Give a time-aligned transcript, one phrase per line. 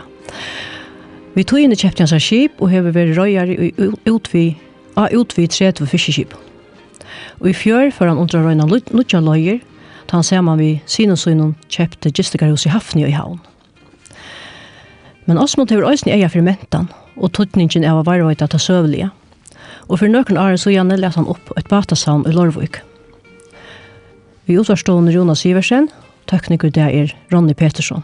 [1.35, 3.71] Vi tog inn i kjeptjens av skip, og har vært røyere
[4.05, 4.53] utvid,
[4.97, 6.48] av utvid 30 fiskeskipene.
[7.39, 9.61] Og i fjør, før han undrar røyna nutja løyer,
[10.07, 13.39] ta han ser man vi sinunsynon kjøpte gistegarhus i Hafni og i Havn.
[15.29, 19.11] Men Osmond hever òsni eia fyrir mentan, og tuttningin av varvøyta ta søvlige.
[19.87, 22.81] Og fyrir nøkken åren så gjerne let han opp et batasavn i Lorvøyk.
[24.49, 25.89] Vi utvarstående Jonas Iversen,
[26.27, 28.03] tekniker det er Ronny Petersson.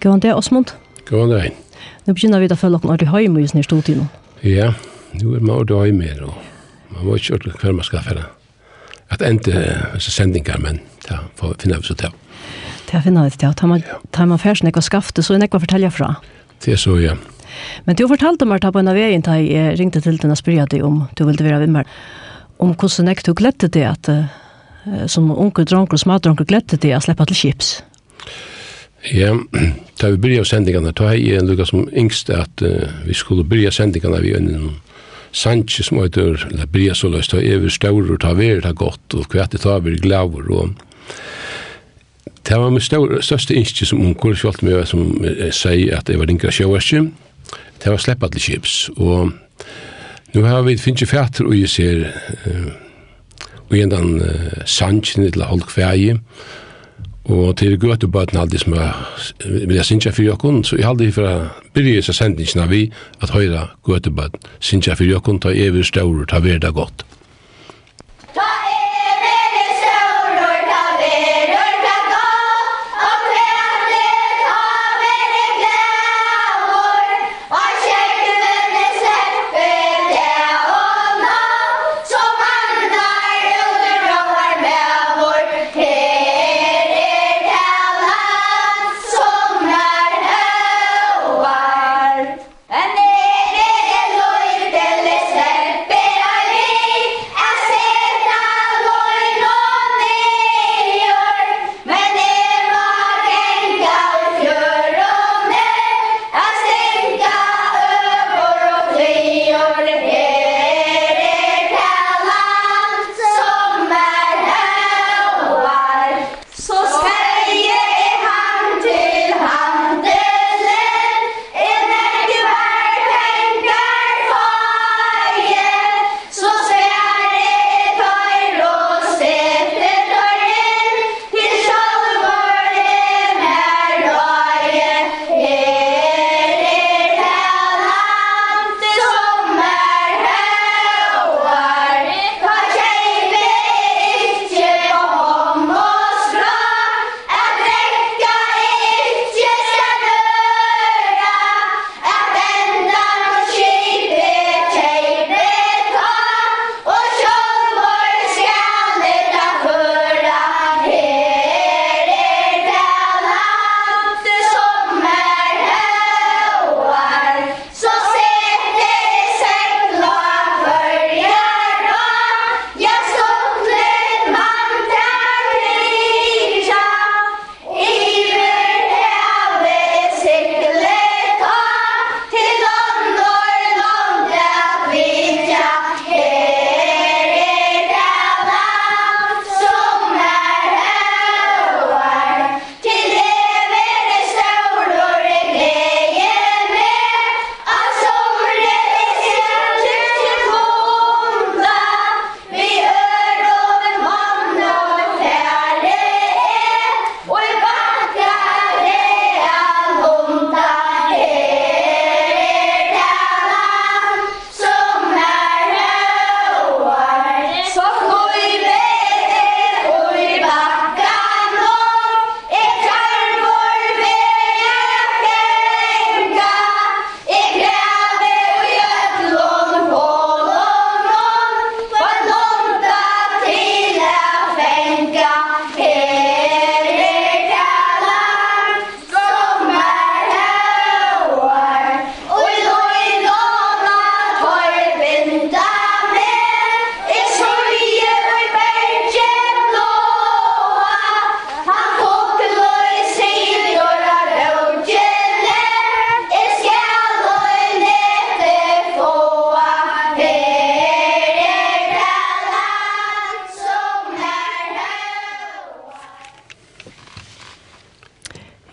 [0.00, 0.72] Gåan det, Osmond?
[1.10, 1.52] Gåan det.
[2.06, 4.06] Nå begynner vi å følge noen ordentlig høymus nere stod nå.
[4.46, 4.72] Ja,
[5.18, 6.55] nå er man ordentlig høymus nere
[6.96, 8.26] man må ikke ordentlig hver man skal fære.
[9.14, 9.62] At enda
[9.94, 10.80] disse sendinger, men
[11.10, 12.14] ja, får finne ut så til.
[12.86, 13.82] Det finner ut til, tar man,
[14.14, 16.14] tar man færsen ikke og skafte, så er det ikke å fortelle fra.
[16.64, 17.16] Det er så, ja.
[17.84, 20.40] Men du fortalte meg da på en av veien da jeg ringte til den og
[20.40, 21.88] spyrte deg om du ville være vimmer,
[22.62, 26.94] om hvordan jeg du gledde det at uh, som unge dronker og smadronker gledde det
[26.96, 27.72] å slippe til chips.
[29.12, 29.34] Ja,
[30.00, 33.46] da vi begynte sendingene, da har jeg en lukket som yngste at uh, vi skulle
[33.46, 34.74] begynne sendingene vi øynene
[35.36, 39.14] Sanchi som heter La Bria så löst har över stor og ta ver ta gott
[39.14, 40.70] och kvätt det tar vi glavor og
[42.48, 45.00] Det var min største innskje som onkel kjølt med som
[45.50, 47.00] sier at jeg var ringa sjøverskje.
[47.82, 48.90] Det var slepp alle chips.
[48.96, 49.32] Og
[50.34, 52.04] nu har vi finnes fætter og jeg ser
[53.66, 54.22] og igjen den
[54.64, 56.20] sannsjen eller holdkvæje
[57.26, 58.92] Og til Götebøten alltid som jeg
[59.66, 61.32] vil jeg sinja for jokken, så jeg hadde å
[61.74, 62.84] byrje seg sendingene vi
[63.18, 64.46] at høyra Götebøten.
[64.60, 67.02] Sinja for jokken, ta evig større, ta verda godt.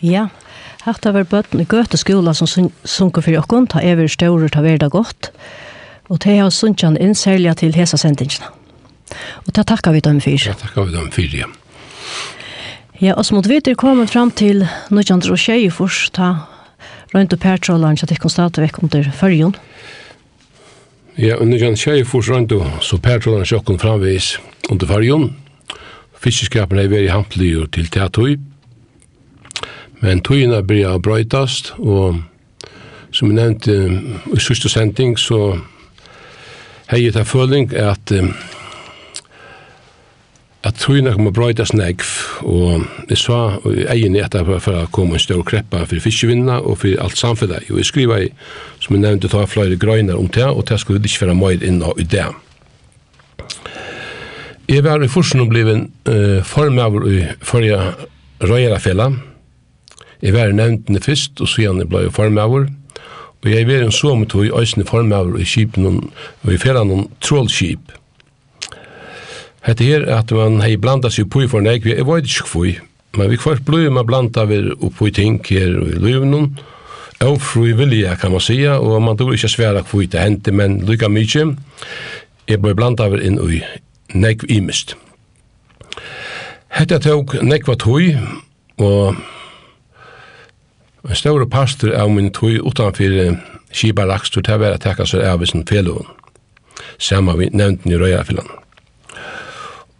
[0.03, 0.27] Ja,
[0.83, 2.49] her har vært bøtten i Gøte Gøteskola som
[2.83, 5.31] sunker for jokken, ta evig større, ta verda godt,
[6.11, 8.51] og det har sunnkjent inn særlig til hesa sendingene.
[9.47, 10.35] Og det takker vi dem for.
[10.35, 11.47] Det takker vi dem for, ja.
[12.99, 16.33] Ja, og som mot vidt er kommet frem til 1920 først, ta
[17.15, 19.55] rundt og pertrollene, så det kan stadig vekk under førjen.
[21.15, 24.33] Ja, og 1920 først rundt og så pertrollene sjokken framvis
[24.69, 25.29] under førjen.
[26.19, 28.35] Fiskeskapene er veldig hamtlige til teatøy,
[30.03, 32.19] Men tøyene blir brøytast, og
[33.13, 33.75] som jeg nevnte
[34.35, 35.55] i sørste sending, så
[36.91, 38.11] har jeg tatt føling at
[40.63, 42.05] at tøyene kommer brøytas negv,
[42.47, 46.77] og jeg sa i egen etter for å komme en større kreppa for fiskevinna og
[46.79, 47.67] for alt samfunnet.
[47.67, 48.29] Og jeg skriver,
[48.79, 51.83] som jeg nevnte, ta flere grøyner om det, og det skulle ikke være mer inn
[51.83, 52.29] i det.
[54.71, 57.81] Jeg var i forsen og blivet uh, formøver i forrige
[58.39, 59.19] røyerafjellet,
[60.23, 62.69] Jeg var nevntene først, og så gjerne ble jeg formøver.
[63.43, 66.87] Og jeg var en så med tog i øsne formøver i skipen og i ferien
[66.87, 67.91] noen trålskip.
[69.63, 72.71] Hette her at man hei blanda seg på i for nek, jeg var ikke kvøy,
[73.19, 76.49] men vi kvart blei man blanda vi oppo i ting her og i løvnen,
[77.23, 80.81] og fru vilja kan man sija, og man tror ikke sværa kvøy til hente, men
[80.87, 81.45] lykka mykje,
[82.47, 83.61] jeg blei blanda vi inn i
[84.19, 84.97] nek imist.
[86.73, 88.03] Hette tog nek var tog,
[88.83, 89.15] og
[91.03, 93.35] En større pastor av min tog utanfor
[93.73, 96.05] Kiba Rakstur til å være tekka seg av sin felloen,
[97.01, 98.47] samme vi nevnte i Røyafillan.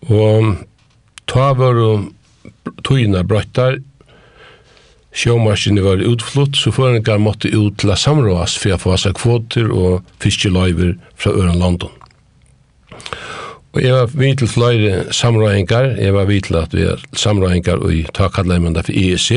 [0.07, 0.53] Og
[1.27, 1.79] ta var
[2.88, 3.81] togene brøttar,
[5.13, 10.07] sjåmaskene var utflutt, så foreninger måtte ut til samråas for å få seg kvoter og
[10.23, 11.91] fiskeløyver fra Øren London.
[13.73, 17.81] Og jeg var vidt til flere samråingar, jeg var vidt til at vi er samråingar
[17.81, 19.29] og ta kallar jeg for EEC,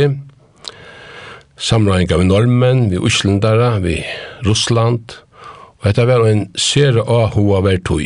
[1.57, 4.05] samræðinga við normen, við Íslandara, við
[4.47, 5.17] Russland,
[5.79, 8.05] og dette var en sere ahua hver tog.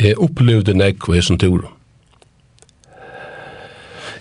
[0.00, 1.68] Jeg opplevde nek og jeg som tur.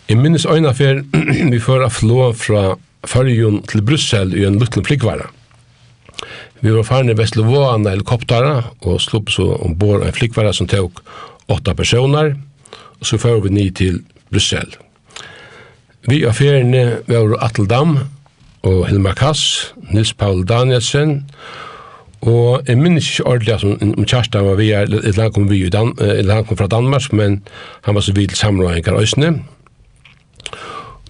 [0.08, 1.02] Jeg minnes øyna fyr
[1.54, 2.74] vi føra flå fra
[3.08, 5.28] Førjun til Brussel i en luttelig flikvara.
[6.64, 8.54] Vi var farne i Vestlevåana helikoptara
[8.88, 11.02] og slupp så ombord en flikvara som tok
[11.52, 12.38] åtta personer,
[13.00, 14.00] og så fyrir vi ni til
[14.32, 14.70] Brussel.
[16.08, 17.98] Vi affærene var Atteldam,
[18.64, 21.24] og Hilma Kass, Nils Paul Danielsen,
[22.24, 23.64] og jeg minnes ikke ordentlig at
[23.98, 27.42] om Kjerstan var vi er eller han kom, vi, eller han kom fra Danmark, men
[27.84, 29.34] han var så vidt samrådengar Øsne.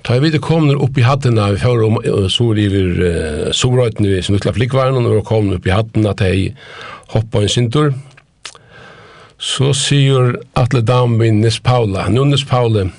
[0.03, 4.05] Ta vi det kom nu upp i hatten när vi får om så river solröten
[4.05, 6.55] vi som utla flickvärnen och kom upp i hatten at hej
[7.07, 7.93] hoppa en sintur.
[9.37, 12.89] Så sier Atle Damvin Nes Paula, Nunes Paula,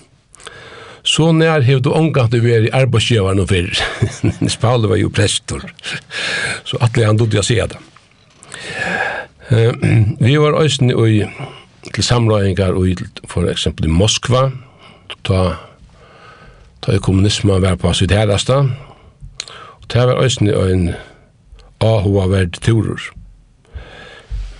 [1.04, 3.80] så nær hev du omgang du å være arbeidsgjøveren og fyrr.
[4.40, 5.66] Nils var jo prestor,
[6.64, 7.80] så atle han dodde jeg sier det.
[9.50, 9.72] Uh,
[10.24, 11.20] vi var øyne i,
[11.92, 14.46] til samløyingar og for eksempel i Moskva,
[15.28, 15.42] ta,
[16.80, 20.88] ta i kommunismen var på sitt herrasta, og ta var øyne i en
[21.84, 23.10] ahua verd turer.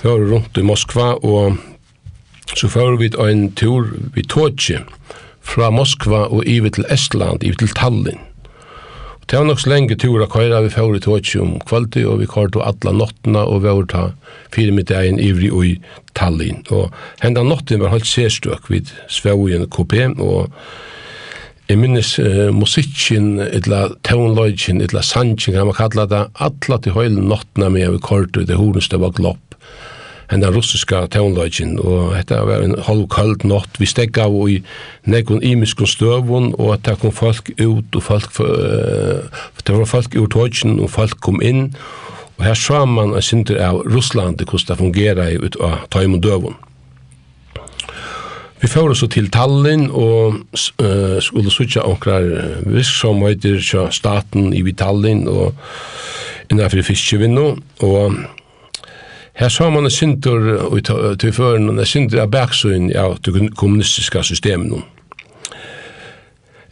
[0.03, 1.57] Vi var rundt i Moskva, og
[2.53, 4.83] så fører vi en tur vi tåtje,
[5.45, 8.23] fra Moskva og ivi til Estland, ivi til Tallinn.
[9.21, 12.19] Og det var nok så lenge tur å køyra vi fjord i om kvalitet, og
[12.21, 14.07] vi køyre til alle nottene, og vi var ta
[14.53, 15.77] fire mitt egin ivri og i
[16.15, 16.65] Tallinn.
[16.71, 20.51] Og henda notten var halt sérstøk vid Svøyen KP, og
[21.65, 27.25] Jeg minnes uh, musikken, etla tonløyken, etla sanchen, kan man kalla det, atla til høylen
[27.31, 29.54] nottena med vi kortu, det i det var glopp
[30.31, 33.81] henne russiska tånløgjen, og dette var en halv kald natt.
[33.81, 34.61] Vi steg av i
[35.11, 39.25] nekon imiskon støvun, og det kom folk ut, og folk, uh,
[39.65, 41.71] det var folk ur tågjen, og folk kom inn,
[42.39, 46.57] og her sa man en sinter av Russland, hvordan det fungerer ut av taim døvun.
[48.65, 50.39] Vi får så til Tallinn og
[50.81, 52.25] uh, skulle sutja onkrar
[52.65, 55.53] virksomheter fra staten i Tallinn og
[56.49, 57.45] innanfor fiskevinno
[57.85, 58.17] og
[59.35, 64.85] Her sa man en synder til føren, en synder av bergsøyn av det kommunistiske systemet.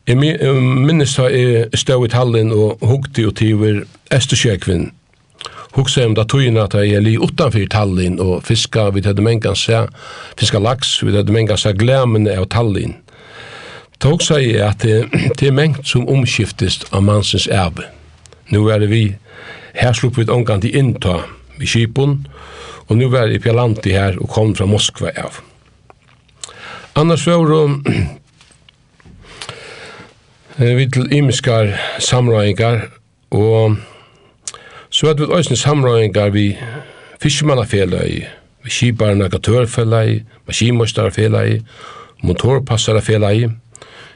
[0.06, 4.90] Jeg minnes da jeg stod i tallinn og hukte og tiver Estersjekvinn.
[5.72, 9.88] Hukse om da tøyene at jeg li utanfyr tallinn og fiska, vi hadde mengan seg,
[10.38, 12.94] fiska laks, vi hadde mengan seg glemene av tallinn.
[14.02, 15.06] Da hukse jeg at det,
[15.48, 17.86] er mengt som omskiftist av mansens erbe.
[18.50, 19.04] Nå er det vi,
[19.78, 21.22] her slupp vi et omgang til innta,
[21.58, 22.24] vi kipun,
[22.92, 25.38] Og nu var jeg i her og kom fra Moskva av.
[26.94, 27.48] Annars var
[30.58, 32.90] det vi til imiskar samrøyngar,
[33.30, 33.76] og
[34.90, 36.58] så hadde det også samrøyngar vi
[37.22, 38.26] fiskemannafellegi,
[38.62, 41.62] vi kibarna gatørfellegi, maskinmøstarfellegi,
[42.22, 43.48] motorpassarfellegi.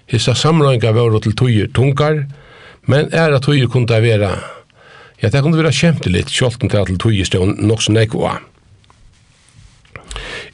[0.06, 2.26] Hissa samrøyngar var til tøyer tungar,
[2.84, 4.36] men er at tøyer kunne det være,
[5.22, 8.36] ja, det kunne være kjempeligt, kjolten til at tøyer stod nok så nekva.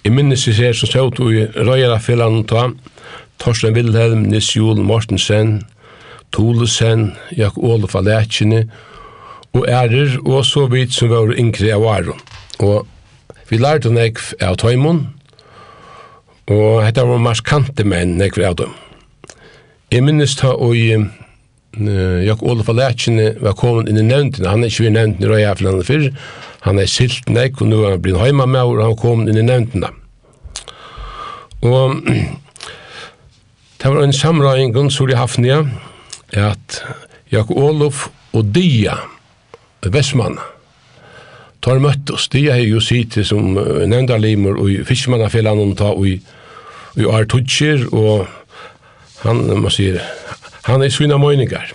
[0.04, 2.68] I minnes jeg ser som stått i Røyarafellene ta,
[3.42, 5.62] Torsten Wilhelm, Nils Jol Mortensen,
[6.32, 8.66] Tolesen, Jak Olof Alekjene,
[9.52, 12.22] og ærer, og så vidt som var yngre av Aron.
[12.60, 12.86] Og
[13.50, 15.02] vi lærte nek av Tøymon,
[16.48, 18.72] og dette var marskante menn nek av dem.
[19.92, 20.72] Jeg minnes ta og
[21.72, 24.50] Jakob Olof Alertsen var kommet inn i nevntene.
[24.50, 26.08] Han er ikke vi nevntene i Røyaflandet før.
[26.66, 29.40] Han er silt nek, og nå er han blitt heima med, og han kom inn
[29.40, 29.90] i nevntene.
[31.62, 31.96] Og
[33.82, 35.62] det var en samrøying, så det hafnia,
[36.32, 36.82] at
[37.32, 38.98] Jakob Olof og Dia,
[39.82, 40.38] Vestmann,
[41.62, 42.28] tar møttes.
[42.28, 46.06] Dia er jo sitte som nevndarlimer, og fiskemannafellene ta, og
[46.92, 48.26] og i Artutcher, og
[49.22, 50.00] han, man sier,
[50.68, 51.72] Han er svina møyningar.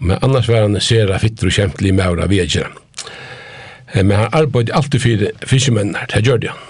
[0.00, 2.70] Men annars var han sera fitter og kjentlig maura vedgjera.
[3.94, 6.66] Men han arbeidde alltid fyrir fiskemennar, det gjør det han.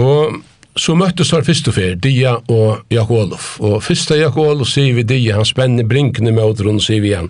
[0.00, 0.40] Og
[0.80, 3.52] så møttes han først og fyr, Dia og Jakob Olof.
[3.60, 7.02] Og først av Jakob Olof sier vi Dia, han spenner brinkene med åter, og sier
[7.04, 7.28] vi han,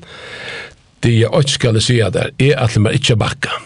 [1.03, 3.57] Dia, og skal jeg sier der, er at man ikke bakka.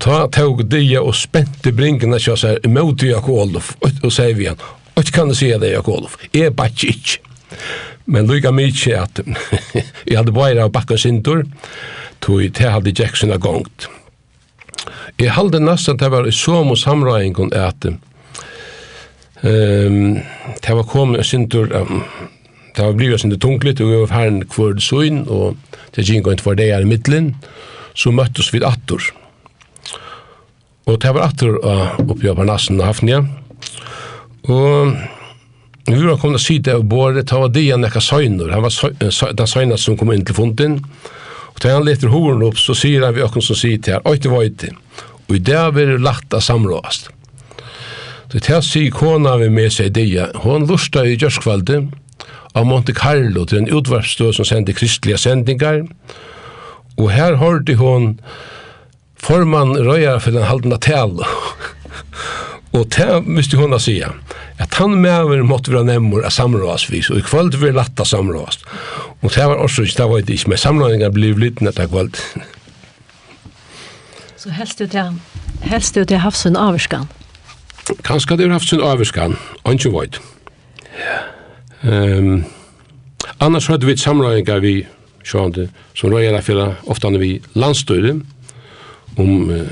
[0.00, 4.60] Ta tog Dia og spente brinkene til seg mot Jakob Olof, og sier vi han,
[5.00, 7.18] Och kan du si det Jakob jag er Är ikke.
[8.04, 9.20] Men lika mycket at
[10.06, 11.44] jeg hadde bare av backa sintor.
[12.20, 13.88] Tog jeg til hadde Jackson av gongt.
[15.18, 17.84] Jeg Jag nesten til å være så mot samråingen att
[19.42, 20.20] ehm
[20.66, 22.02] det var kommit sintor um,
[22.76, 25.56] det var blivit sintor tungligt og vi var ferdig kvar så in och
[25.96, 27.36] det gick inte for det i midtelen,
[27.94, 29.02] så møttes vi attor.
[30.84, 33.39] Och det var attor uh, uppe på Nassen och Hafnia.
[34.48, 34.96] Og
[35.90, 39.50] vi var kommet og sitte av båret, ta var Dian ekka søgner, han var den
[39.50, 40.78] søgner som kom inn til funden,
[41.50, 44.04] og da han leter horen opp, så sier han vi økken som sier til her,
[44.08, 44.70] oite voite,
[45.26, 47.10] og i det har vi lagt av samråast.
[48.30, 51.82] Så til han sier kona vi med seg Dian, hun lusta i gjørskvalde
[52.54, 55.82] av Monte Carlo til en utvarpstø som sendte kristelige sendingar,
[57.00, 58.12] og her hørte hun
[59.20, 61.26] formann røyere for den haldna tale,
[62.72, 64.12] Og det måste hon säga
[64.58, 68.04] att han med över måtte vara nämmer av samrådas og och i kväll latt latta
[68.04, 68.58] samrådas.
[69.20, 72.16] Och det var också det var ikke, med samrådningar blev lite när det kveld.
[74.36, 75.20] Så helst du til,
[75.60, 77.08] helst du till havsen Averskan?
[78.04, 79.36] Kanskje det har haft sin avskan,
[79.68, 80.20] inte vet.
[81.82, 82.44] Ehm um,
[83.38, 84.86] annars hadde vi samrådningar vi
[85.24, 88.26] sjående, som rör för ofta när vi landstöden
[89.16, 89.66] om uh,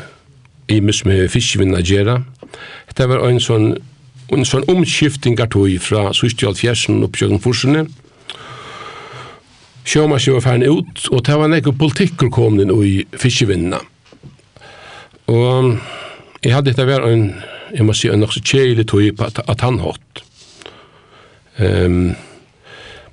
[0.66, 2.22] i med fiskevinna gera.
[2.96, 3.72] Det var en sånn
[4.36, 7.86] en sånn omskifting av tog fra Sustjald Fjersen og Pjøkken Forsene.
[9.88, 13.80] Sjømarsjø var ferdig ut, og det var nekko politikker kom inn i fiskevinnene.
[15.32, 15.78] Og
[16.44, 17.28] jeg hadde dette vært en,
[17.72, 20.24] jeg må si, en nokså kjeilig tog på at han hatt.
[21.58, 22.12] Um,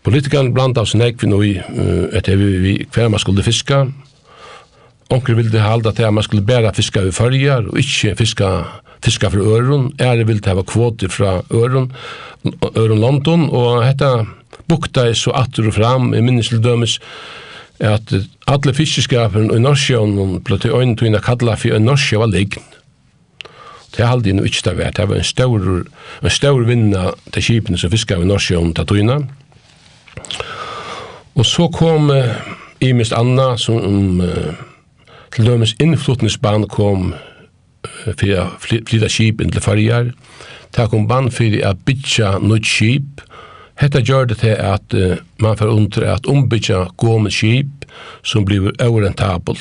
[0.06, 1.54] politikeren blant av snek vi nå i
[2.14, 3.86] etter vi, vi hver man skulle fiska.
[5.16, 8.52] Onker ville halda til at man skulle bæra fiska i fyrjar og ikke fiska
[9.06, 11.92] fiska fra øren, ære vil hava kvoter fra øren,
[12.76, 14.26] øren London, og hetta
[14.68, 17.00] bukta er så atter og fram, i minnes til dømes,
[17.80, 18.14] at
[18.48, 22.64] alle fiskeskaperen i Norsjøen blei øyne tog inn a kalla for Norsjøen var liggen.
[23.96, 24.98] Det er aldri noe ikke det vært.
[24.98, 25.66] Det var en stor,
[26.24, 29.20] en stor vinna til kipene som fiskar i Norsjøen til Tøyna.
[31.36, 32.36] Og så kom uh,
[32.84, 34.22] i Anna som um,
[35.36, 37.14] til dømes innflutningsbanen kom
[38.06, 40.12] för a flytta skip inn til fargar,
[40.76, 43.24] takk kom band fyrir a bytja nytt skip,
[43.76, 47.84] Hetta gjør det til at uh, man får under at ombytja gåmen skip
[48.24, 49.58] som blir overrentabel.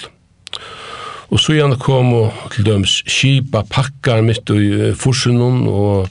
[1.35, 6.11] Og så gjerne kom og til døms skipa pakkar mitt i forsunnen og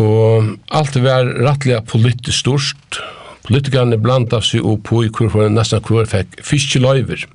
[0.00, 3.00] Og alt var rettelig politisk størst.
[3.44, 7.26] Politikerne blanda seg opp på i hvor for nesten hvor fikk fiskeløyver.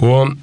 [0.00, 0.36] Og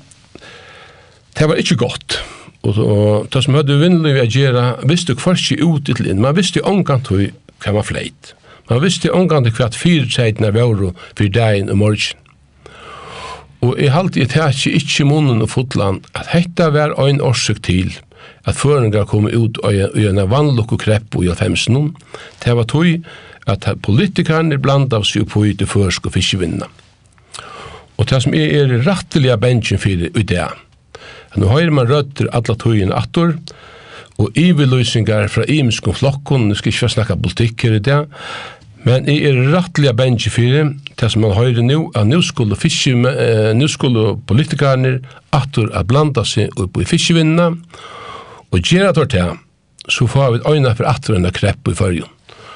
[1.38, 2.20] Det var ikke godt.
[2.62, 6.22] Og, og det som hadde vinnlig å gjøre, visste hva ikke ut til inn.
[6.22, 7.32] Man visste omgang til
[7.64, 8.36] hva man fleit.
[8.70, 10.76] Man visste omgang til hva fire fyrtseitene var
[11.18, 12.18] for dagen og morgen.
[13.62, 17.92] Og jeg halte i tætje ikke munnen og fotland at hetta var ein årsøk til
[18.50, 21.92] at føringar kom ut i en vannlokk og krepp og i alfemsen.
[22.42, 23.06] Det var tog
[23.50, 26.70] at politikerne blanda seg på ut i førsk og fiskevinna.
[28.02, 30.48] Og det som er rettelig av bensjen for i det,
[31.36, 33.36] Nu høyrer man rötter alla tøyen attor,
[34.20, 38.00] og iveløysingar fra imenskon flokkon, nu skal ikke snakka politikk her i det,
[38.84, 42.92] men jeg er rattliga bengi fyrir, det som man høyre nu, at nu skulle, fiske,
[42.92, 45.00] eh, nu skulle politikarne
[45.32, 47.52] attor a blanda seg upp i fiskevinnina,
[48.52, 49.36] og gjerra tår til,
[49.88, 52.10] så får vi øyna for attor enn krepp i fyrjun.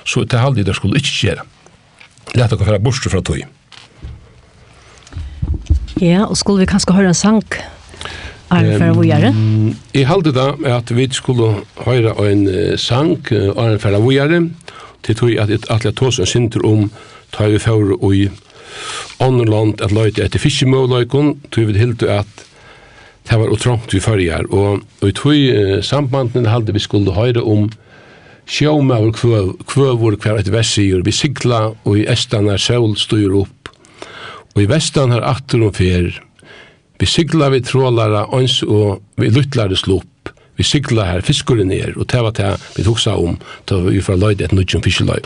[0.06, 1.46] Så det halde det skulle ikke gjerra.
[2.36, 3.46] Lætt dere fra bort fra tog.
[6.02, 7.46] Ja, og skulle vi kanskje høre en sang
[8.50, 9.34] Arne Færa Vujare?
[9.94, 11.54] Jeg halte da at vi skulle
[11.86, 12.48] høre en
[12.78, 14.50] sang, Arne Færa Vujare,
[15.04, 16.92] til tog at et atlet tås og synder om
[17.34, 18.30] tar vi færa og i
[19.20, 22.46] Ånderland at løyte etter fiskemøvløykon, tog vi helt at
[23.26, 27.70] det var utrangt vi fyrjar, og, og i tog sambanden halte vi skulle høre om
[28.46, 29.10] Sjómaur
[29.66, 33.72] kvövur hver et vessigur, vi sigla og i estanar sol styr upp.
[34.54, 36.12] Og i vestan er atter og fer,
[37.00, 40.30] Vi sykla vi trålara ans og vi luttlare slop.
[40.56, 43.36] Vi sykla her fiskuren ner og det var det vi tok seg om
[43.68, 45.20] da vi fra løyde et nudjum fiskeløy.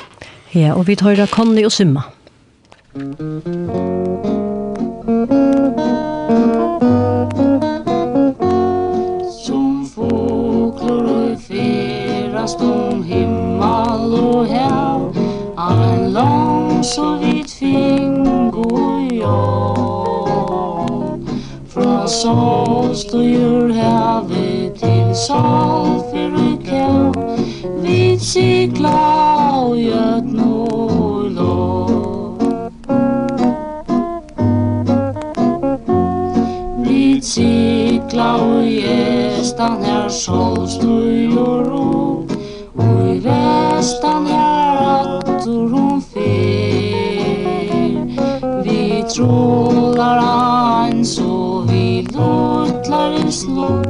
[0.56, 2.02] Ja, og vi tar Conny og Simma.
[9.44, 15.22] Som fåglar og fyrast om himmel og hev
[15.60, 19.59] Av en lang så vidt fing og jord
[22.10, 27.14] salt og jord havet til salt fyrir kjær
[27.84, 28.94] Vi sikla
[29.60, 32.00] og gjøt nordlån
[36.88, 42.26] Vi sikla og gjestan her salt og jord og
[42.80, 46.50] Og i vestan her at hun fer
[48.66, 49.69] Vi tror
[52.20, 53.84] båtlar i snö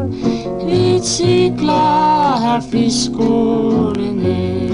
[0.65, 4.69] Vi cyklar här friskåren er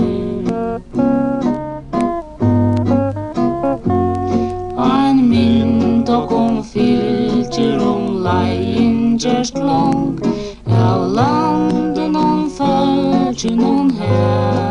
[4.78, 10.20] Ein mynd og kom fylgjer om leien gjerst lang.
[10.68, 14.66] Av landen om følgjen om her.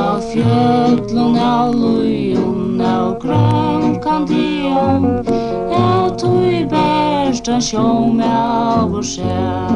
[0.00, 5.35] Av fjötlun av lujon, av krankan dion
[7.48, 9.70] en sjón með av og sér.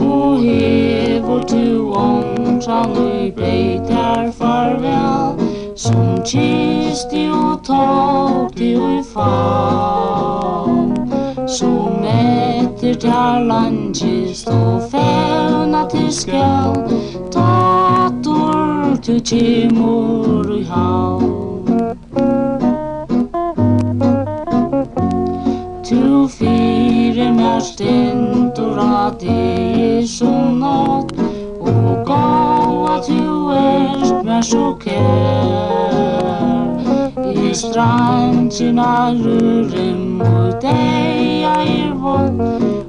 [0.00, 5.36] Og hefur tu ångsan i breitar farvel
[5.76, 10.94] Som kisti og tåpti og i faun
[11.48, 16.80] Som etter tar landkist og fevna til skal
[17.34, 21.45] Tator tu kjemur i haun
[27.56, 29.30] Her stendur at det
[29.98, 31.12] er så nått
[31.60, 34.92] Og gav at du erst mer så kær.
[37.32, 42.40] I strandkina ruren mot deg jeg er vond.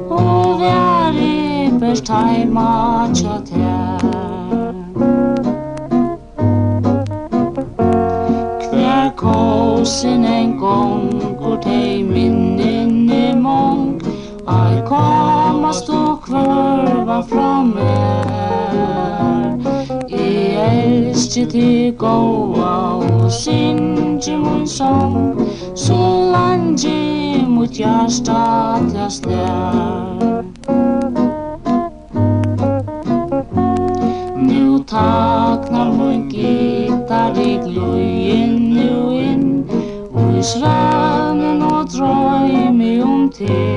[0.10, 4.04] Og vær i best heima tjatt tær.
[8.68, 10.47] Hver kåsen eng
[15.78, 18.28] blåst og kløva fra mer
[20.10, 25.40] I elsker til gåa og synge mun sång
[25.76, 30.44] Så lange mot hjärsta til slær
[34.36, 39.70] Nu taknar mun gitar i gløyen nu inn.
[40.14, 43.77] Og i srænen og drøy mig om til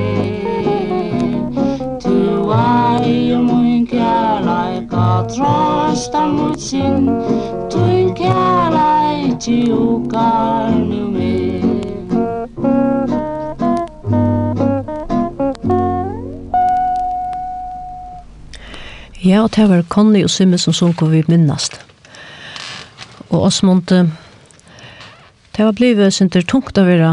[6.01, 7.05] fasta mutsin
[7.69, 11.61] Tui kjærleiti ukar nu med
[19.21, 21.77] Ja, og det var Conny og Simme som sånn sunko vi minnast.
[23.29, 27.11] Og Osmond, det var blivet sinter tungt å være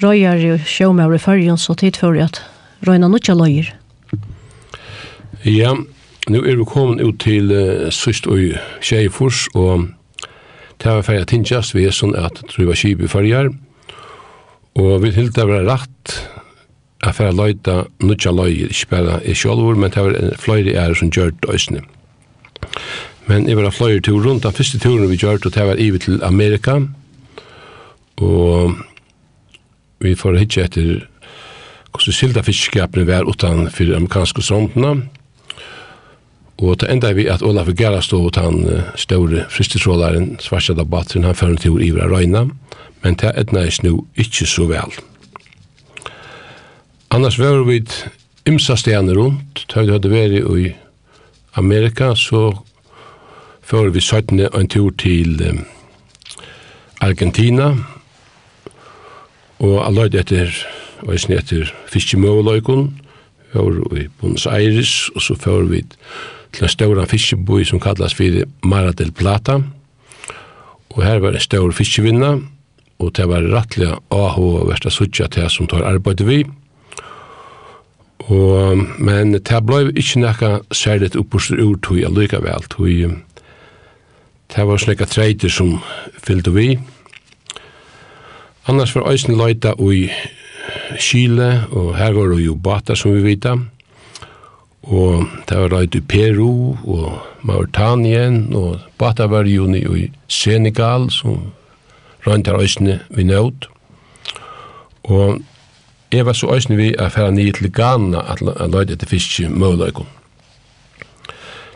[0.00, 2.40] røyar i sjåmær i fyrjon, så tid for at
[2.88, 3.68] røyna nutja løyer.
[5.44, 5.76] Ja,
[6.28, 8.40] Nu er vi kommet ut til uh, sist og
[8.80, 9.90] tjeifors, og
[10.80, 13.50] det var ferdig tingjast, vi er sånn at det var kjip i farger,
[14.80, 16.14] og vi hilt det var rett,
[17.04, 20.96] at for å løyta nødja løyer, ikke bare i sjølvor, men det var flere ære
[20.96, 21.82] som gjør det øsne.
[23.28, 26.06] Men jeg var flere tur rundt, den første turen vi gjør det, det var ivet
[26.08, 26.78] til Amerika,
[28.24, 28.78] og
[30.00, 30.90] vi får hitje etter
[31.94, 35.04] hvordan silda fiskskapene var utanfor amerikanske strandene,
[36.58, 38.60] Og det enda vi at Olaf Gerrard stod ut han
[38.96, 42.44] større fristesrålaren, svarsa debatten, han fører til Ivra Røyna,
[43.02, 44.94] men det enda er nu ikkje så vel.
[47.10, 47.82] Annars var vi
[48.46, 50.72] imsa stene rundt, da vi hadde vært i
[51.54, 52.52] Amerika, så
[53.62, 54.40] fører vi 17.
[54.40, 55.42] en tur til
[57.00, 57.74] Argentina,
[59.58, 60.50] og alløyde etter,
[61.02, 62.92] og jeg snetter fiskemøveløykon,
[63.54, 65.82] var i Buenos Aires, og så var vi
[66.52, 69.60] til en stor fiskeboi som kallas for Mara del Plata.
[70.94, 72.38] Og her var en stor fiskevinna,
[72.98, 76.44] og det var rettelig AH og versta Sucha til som tar arbeid vi.
[78.24, 82.40] Og, men det ble ikke nekka særlig oppbostet ur tog jeg lykka
[82.70, 83.20] tog
[84.54, 85.80] det var slik treiter som
[86.22, 86.78] fyllte vi.
[88.70, 89.90] Annars var eisen løyta og
[90.98, 93.56] Chile, og her var det jo Bata, som vi vita.
[94.84, 101.52] og det var røyt i Peru, og Mauritanien, og Bata var jo i Senegal, som
[102.26, 103.68] røynt her øysene vi nødt.
[105.04, 105.40] Og
[106.12, 110.06] jeg var så øysene vi er ferdig nye til Ghana, at løyt etter fiske møløykom.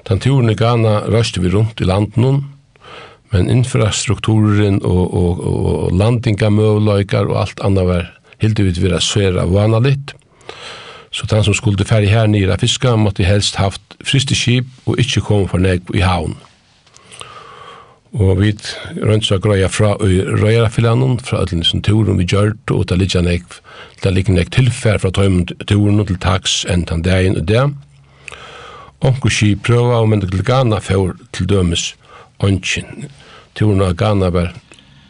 [0.08, 2.44] Den turen i Ghana røyste vi rundt i landen,
[3.32, 5.92] men infrastrukturen og, og, og, og
[7.28, 8.06] og alt annet var
[8.42, 10.14] helt vi vera sværa vanalitt.
[11.10, 14.98] Så den som skulle færre her nere av fiska måtte helst haft friste skip og
[15.00, 16.36] ikkje kom for nek i havn.
[18.16, 18.54] Og vi
[19.04, 23.22] rønns og grøya fra i røyarafilanen, fra ødelen som turen vi gjørt, og det ligger
[23.22, 23.44] nek,
[24.02, 27.66] det ligger nek tilfær fra tøymen turen til taks enn den dagen og det.
[29.04, 31.92] Onko skip prøva og mynd til Ghana fjord til dømes
[32.42, 33.08] onkin.
[33.54, 34.54] Turen av Ghana var,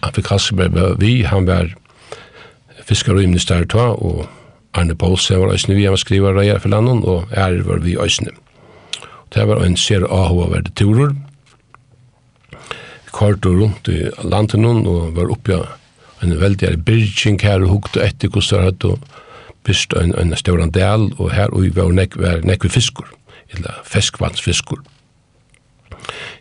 [0.03, 1.71] han fikk Hasselberg vi, han var
[2.88, 4.27] fiskarøymene stærre ta, og
[4.77, 8.33] Arne Poulsen var òsne vi hjemme skriva reier for landet, og er var vi òsne.
[9.35, 11.12] Det var en ser AHO-verdi turer.
[12.51, 15.57] Vi kartor rundt i landet og var oppi
[16.22, 18.98] en veldig birging her, og hukte etter hos der hatt, og
[19.64, 23.09] byrst en, en stor del, og her og var nek, var nekk fiskur,
[23.53, 24.81] eller feskvannsfiskur.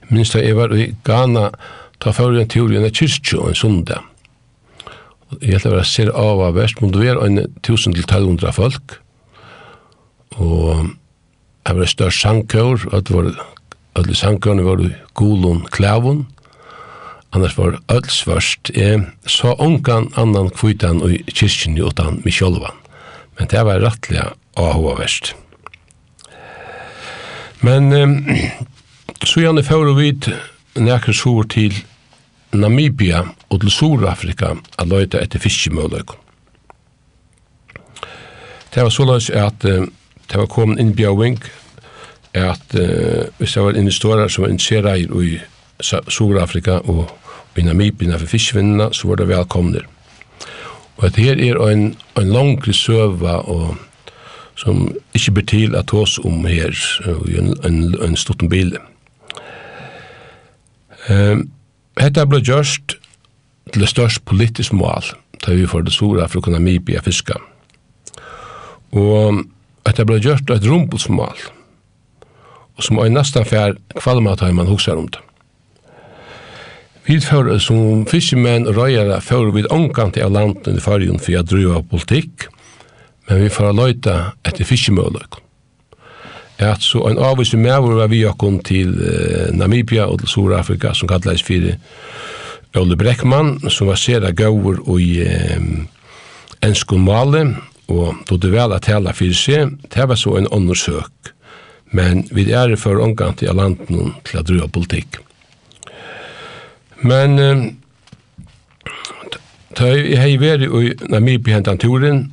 [0.09, 1.49] Minst da jeg var i Ghana,
[1.99, 4.05] ta fyrir en teori en kyrkjo en sundag,
[5.41, 8.97] Jeg held det var ser av av verst, men det var en 1000-1200 folk,
[10.37, 10.87] og
[11.67, 13.31] jeg var større sangkår, og det var
[13.97, 14.83] alle sangkårene var
[15.19, 16.25] gulon klævon,
[17.35, 18.71] annars var alt svørst.
[18.75, 22.77] Jeg så ungan annan kvitan i kyrkjen i utan Micholvan,
[23.37, 25.35] men det var rettelig av av verst.
[27.61, 28.15] Men um,
[29.25, 30.11] så gjerne fyrir vi
[30.81, 31.73] nekker sur til
[32.53, 36.15] Namibia og til Sur-Afrika a løyta etter fiskimølløk.
[38.73, 39.87] Det var så løys at uh,
[40.27, 41.39] det var kommet inn bjøving
[42.33, 45.39] at uh, hvis det var investorer som var interesseret i
[46.09, 47.11] Sur-Afrika og
[47.57, 49.81] i Namibia for fiskevinnene, så var det velkomne.
[50.97, 53.77] Og at her er en, en langre søva og
[54.57, 56.73] som ikke blir til at oss om her
[57.27, 58.77] i en, en, en stort bil.
[61.09, 61.51] Um,
[61.97, 62.97] Hetta blei gjørst
[63.73, 65.07] til det størst politisk mål,
[65.41, 67.39] da vi får det sura for å kunne mibia fiska.
[68.93, 69.41] Og
[69.87, 71.39] hetta blei gjørst et rumpelsmål,
[72.77, 75.23] og som er nesten fær kvalmatar man hoksar om det.
[77.07, 81.45] Vi fører som fiskemenn og røyere fører vi omkant til landet i fargen for å
[81.47, 82.49] drive politikk,
[83.29, 85.46] men vi får løyta etter fiskemølløkken
[86.57, 88.93] at så en avvis i mævur var vi okkon til
[89.53, 91.77] Namibia og til Sur-Afrika som kallades fyrir
[92.77, 95.87] Ole Breckmann som var sera gaur og um,
[96.61, 97.55] enskon male
[97.87, 99.77] og då det vel at hela fyrir seg.
[99.93, 101.33] Det var så en undersøk
[101.91, 105.21] men vi er for omgang til landen til å drøya politikk
[107.01, 107.37] men
[109.77, 112.25] da jeg hei vært i Namibia hentan turen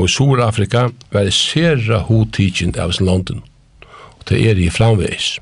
[0.00, 3.42] og i Sur-Afrika var det sera hodtidkjent av sin London.
[4.16, 5.34] Og det er i framveis.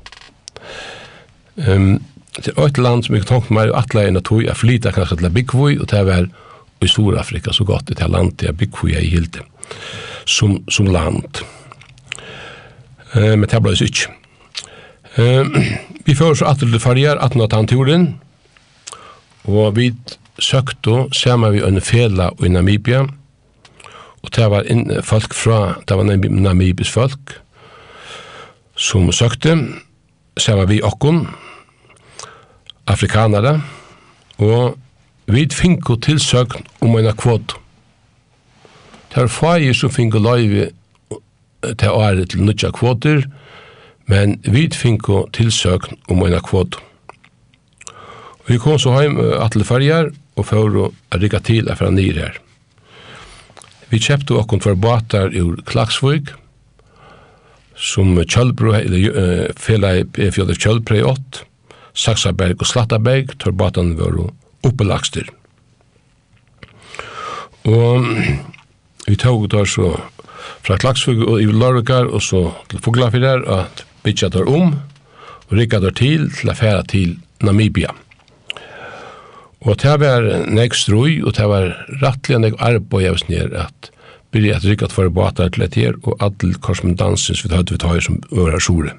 [1.55, 2.01] Um,
[2.35, 4.91] det er et land som jeg tenkte meg at atle enn at hun er flytta
[4.95, 6.27] kanskje til Bigvoi, og det var
[6.79, 9.43] i Sur-Afrika så godt det er landet jeg Bigvoi er i hilde
[10.27, 11.43] som, som land.
[13.15, 14.11] Uh, men det ble det ikke.
[15.19, 15.55] Um,
[16.05, 18.11] vi fører så at det farger, at nå tar turen,
[19.47, 19.93] og vi
[20.39, 23.05] søkte sammen vi en fela i Namibia,
[24.23, 27.37] Og det var inn, folk fra, det var namibis folk,
[28.75, 29.55] som søkte,
[30.39, 31.23] sammen vi okkom,
[32.87, 33.59] afrikanere,
[34.39, 34.77] og
[35.29, 37.55] vi finko tilsøkn om en kvot.
[39.09, 40.69] Det var fire som finko løyvi
[41.77, 43.25] til året til nødja kvoter,
[44.09, 46.79] men vi finko tilsøkn om en kvot.
[48.49, 52.39] Vi kom så heim atle farger og fyrir å rikka til er fra nyr her.
[53.89, 56.35] Vi kjøpte okkur for båtar ur Klaksvøk,
[57.79, 61.45] som Kjølbro, eller Fela i Fjallet Kjølbro i 8,
[61.97, 64.19] Saksaberg og Slattaberg, tør båtene var
[64.67, 65.31] oppelagster.
[67.69, 68.05] Og
[69.07, 69.95] vi tog der så
[70.65, 74.75] fra Klaksvøk og i Lørvekar, og så til Fuglafyrir, at bytja der om,
[75.49, 77.89] og rikka der til til affæra til Namibia.
[77.89, 78.08] Namibia.
[79.61, 83.89] Og det var nek strøy, og det var rattelig nek arbeid av snir at
[84.31, 87.99] byrja at rikket for båtar til et her, og all korrespondansen vi hadde vi tar
[87.99, 88.95] som øvra sjore.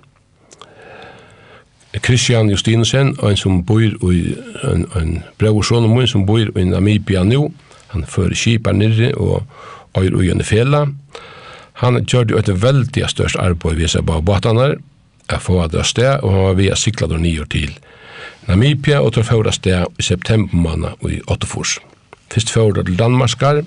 [2.05, 4.21] Christian Justinsen, en som bor i,
[4.63, 7.49] en, en brevsson om som bor i Namibia nå,
[7.91, 9.43] han fører kipar nirri og
[9.99, 10.85] øyr og gjerne fela.
[11.83, 14.75] Han gjør det et veldig størst arbeid vi ser på båtarna,
[15.31, 18.00] jeg får det sted, og han var vi sikla siklet og nyår til Namibia
[18.51, 21.77] Namibia og tar fjóra steg i septembermanna og i Ottofors.
[22.33, 23.61] Fyrst fjóra til Danmarskar,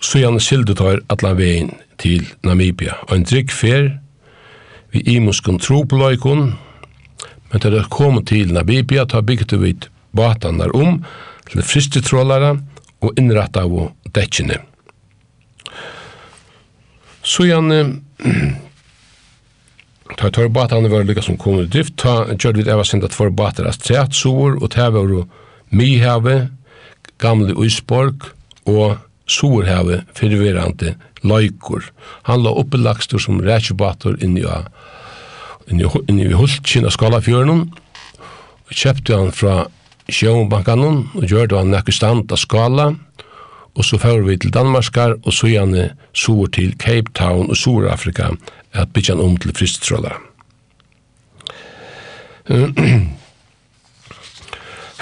[0.00, 1.68] så gjerne sildu tar allan vegin
[2.00, 2.96] til Namibia.
[3.10, 3.90] Og en drikk fer
[4.94, 6.54] vi imuskun trobloikun,
[7.52, 9.74] men til det kom til Namibia tar bygget vi
[10.16, 11.02] batanar om
[11.50, 12.54] til fristetrålare
[13.04, 14.62] og innratta av dekkene.
[17.22, 17.84] Så gjerne
[20.16, 23.14] Ta tar båtarna var lika som kom i drift, ta körde vi även sent att
[23.14, 25.26] för båtar att trätt sår och det var
[25.68, 26.48] Mihave,
[27.18, 28.20] gamle Uisborg
[28.64, 28.96] og
[29.26, 31.92] Sorhave, förvirrande Lajkor.
[32.22, 34.42] Han la oppe lakstor som rækjebator inni,
[35.70, 37.70] inni, inni vi hullt kina skalafjørnen,
[38.66, 39.54] og kjøpte han fra
[40.10, 43.31] sjøvnbankanen og gjørte han nekker stand av skala, og
[43.74, 48.28] og så fører vi til Danmarkar, og så gjerne sover til Cape Town og Sur-Afrika,
[48.72, 50.12] at bytja om til fristråla.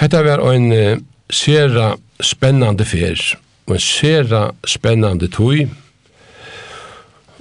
[0.01, 3.35] Hetta var ein sera spennande fer,
[3.67, 5.67] og en sera spennande tøy,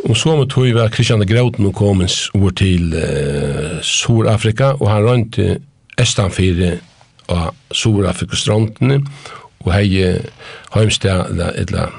[0.08, 5.04] Og så med tog var Christian Grauten og komens over til uh, Sur-Afrika, og han
[5.04, 5.58] rønte
[5.98, 6.78] Estanfire
[7.28, 9.02] av Sur-Afrika-strandene,
[9.64, 10.16] og hei
[10.74, 11.92] heimstad, eller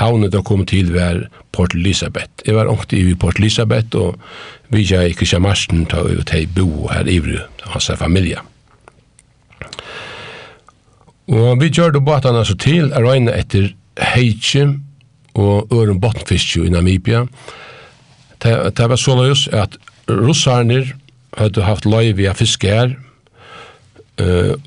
[0.00, 2.30] havnet da kom til var Port Elizabeth.
[2.46, 4.16] Jeg var ångt i Port Elizabeth, og
[4.72, 8.40] vi kjei Kristian Marsten ta ut hei bo her i Vru, hans familie.
[11.26, 13.72] Og vi gjør det båtene så til, er røyne etter
[14.14, 14.68] heitje
[15.36, 17.26] og øren bottenfiske i Namibia.
[18.42, 19.76] Det var så løs at
[20.08, 20.92] russarner
[21.36, 22.94] hadde haft løy via fiske her,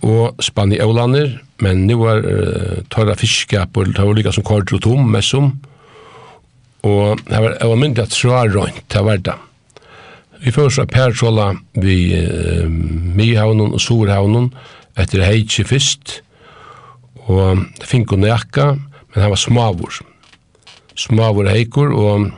[0.06, 4.82] og spanjolaner, Men nu var uh, tørra fiskap og det var lika som kort og
[4.86, 5.52] tom med som.
[6.88, 9.36] Og det var, var myndig at tråa rønt, det var det.
[10.40, 14.54] Vi først var pertrolla vi uh, Mihavnen og Sorhavnen
[15.00, 16.22] etter heitje fyrst.
[17.30, 20.00] Og det fikk hun nekka, men han var smavur.
[21.00, 22.30] Smavur heikur, og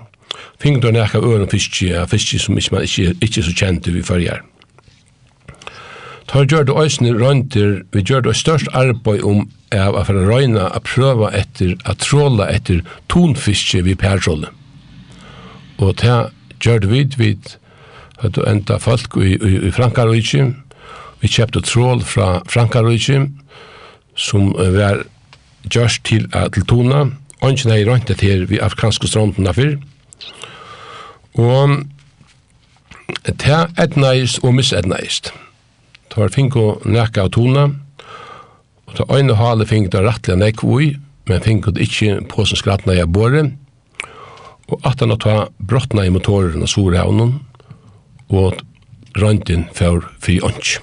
[0.61, 4.41] fink og nekka øren fiskje, fiskje som ikke, man ikke, ikke så kjente vi fyrir.
[6.31, 10.69] Ta gjør det òsne røyntir, vi gjør det størst arbeid om av å være røyna
[10.71, 12.79] a prøva etter, a tråla etter
[13.11, 14.47] tonfiske vi pertrolle.
[15.83, 16.29] Og ta
[16.63, 17.35] gjør det vid, vi
[18.31, 20.45] du enda folk i, i, i Frankarøyki,
[21.19, 23.25] vi kjøpte trål fra Frankarøyki,
[24.15, 25.03] som var
[25.67, 27.09] gjørst til, til tona,
[27.41, 29.79] Ongen hei røyntet her vi afgranske stranden fyr.
[31.41, 31.79] Og
[33.41, 35.31] ta etnægist og misetnægist.
[36.11, 37.69] Det var finko nekka av tona,
[38.87, 40.91] og det øyne hale finko det rattelig nekk ui,
[41.29, 43.45] men finko det ikkje på som skratna i båre,
[44.71, 47.39] og at han ta brottna i motoren og sore havnen,
[48.31, 48.59] og
[49.19, 50.79] røyntin for fri ånds.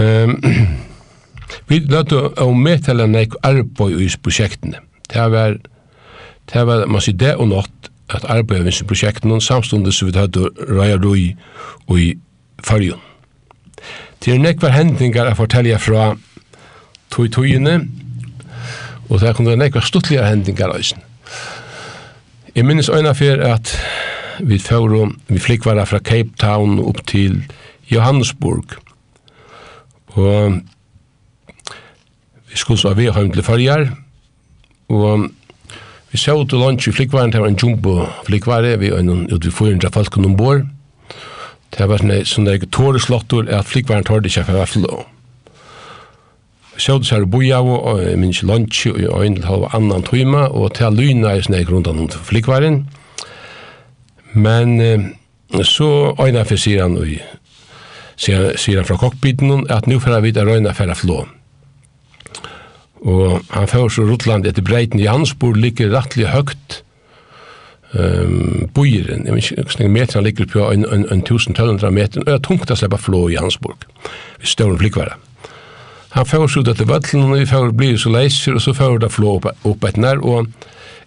[0.00, 0.40] Um,
[1.68, 4.80] vi løtte å medtale nek arbeid i prosjektene.
[5.12, 5.58] Det var,
[6.50, 10.50] det var, man sier det og nått, at arbeid i prosjektene samstundet som vi hadde
[10.68, 11.32] røya røy
[11.94, 12.08] i
[12.64, 13.00] fargen.
[14.24, 16.14] Det er nekvar hendingar a fortelja fra
[17.12, 17.74] tog togene,
[19.10, 21.02] og det er kunne nekvar stuttliga hendingar eisen.
[22.56, 23.74] Jeg minnes øyna fyrir at
[24.40, 27.42] vi fyrir vi flikvara fra Cape Town upp til
[27.92, 28.64] Johannesburg,
[30.06, 30.60] og
[32.48, 33.90] vi skulle så vi heim til farjar,
[34.88, 35.28] og
[36.12, 39.50] vi sjå til lunch i flikvaren, det var en jumbo flikvare, vi var ute i
[39.50, 40.83] 400 folk ombord, og
[41.74, 45.00] Det var sånne, sånne tåre slottor at flikværen tårde ikke for å flå.
[46.74, 50.94] Sjødde seg av, og jeg minns lunch og en til halva annan tøyma og til
[50.94, 52.84] lyna i sånne rundt om flikværen.
[54.34, 55.06] Men eh,
[55.62, 57.06] så øyna for sier han og
[58.16, 61.20] sier, sier han fra kokkbiten at nu får jeg vite røyna for å flå.
[63.04, 66.83] Og han får så Rotland etter breiten i Hansborg ligger rettelig høgt
[67.94, 72.26] um, bojeren, jeg vet ikke, meter han ligger på en, en, en 1200 meter, og
[72.26, 73.86] det er tungt å slippe flå i Hansburg,
[74.42, 75.16] i større flikvære.
[76.14, 79.00] Han får oss ut etter vattlen, og vi får bli så leiser, og så får
[79.02, 80.50] det flå opp, opp et nær, og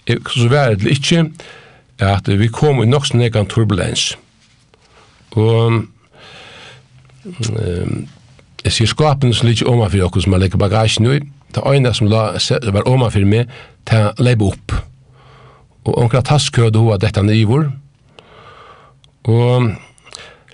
[0.08, 1.30] så var det ikke
[2.04, 4.12] at vi kom i nok sånn egen turbulens.
[5.36, 5.80] Og um,
[8.64, 11.20] jeg sier skapen som ligger ovenfor dere som har legget bagasjen i,
[11.56, 12.30] det øyne som la,
[12.74, 13.48] var ovenfor meg,
[13.88, 14.76] det leip opp
[15.88, 17.70] og omkring tastkød og at dette nivor.
[19.28, 19.72] Og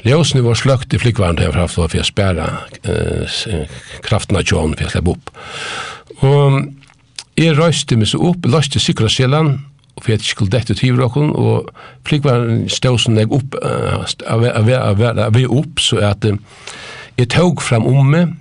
[0.05, 2.47] ljøsene var sløkt i flikkvaren til jeg fra for å spære
[2.89, 3.67] eh,
[4.05, 5.35] kraften av tjån for jeg slapp opp.
[6.23, 6.57] Og
[7.39, 9.55] jeg røyste meg så opp, løste sikra sjelen,
[9.93, 11.69] og for jeg skulle dette til ivråken, og
[12.07, 16.25] flikkvaren stod som jeg opp, av jeg opp, så at
[17.17, 18.33] jeg tog fram om meg,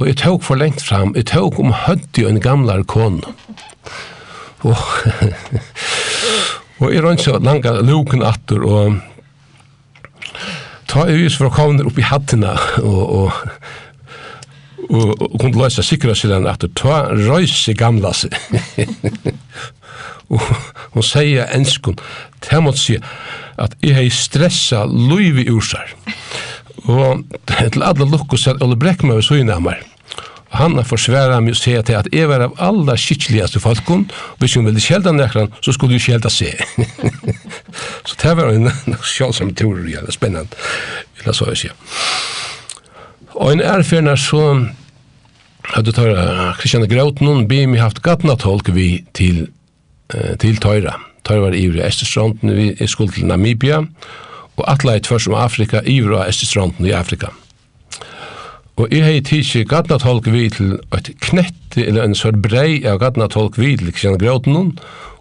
[0.00, 3.20] og jeg tog for lengt fram, jeg tog om høtt i en gamlare kone.
[4.68, 4.76] Og,
[6.80, 8.98] og jeg rønner så langa luken atter, og
[10.90, 13.32] ta er just for å komme opp i hattene, og, og,
[14.90, 18.36] og, og kunne løse sikra seg den atter, ta røyse gamla seg.
[20.34, 20.44] og
[20.94, 21.98] hun sier enskun,
[22.44, 22.98] det måtte si
[23.60, 25.94] at jeg har stressa løyvi ursar.
[26.88, 29.82] Og til alle lukkus at Ole Brekkma ved søgna av meg,
[30.50, 34.38] han har försvärat meg å säga til att jeg var av alla kittligaste folkon og
[34.42, 36.50] hvis hun ville kjelda nekran, så skulle du kjelda se.
[38.06, 40.56] så det var en självsam tur det jävla spännande.
[41.22, 41.76] Eller så jag säger.
[43.34, 44.66] Og en erfarna så
[45.62, 49.46] hade tøyra Kristian Graut bi be haft gattna tolk vi till
[50.14, 50.94] uh, till tøyra.
[51.22, 53.84] Tøyra var i Österstranden vi skulle til Namibia
[54.56, 57.30] og atla i tvärs om Afrika, i Østerstranden i Afrika.
[58.80, 63.58] Og jeg hei tidsi gadnatolk vi til et knetti, eller en sør brei av gadnatolk
[63.60, 64.70] vi til Kristian Gråten,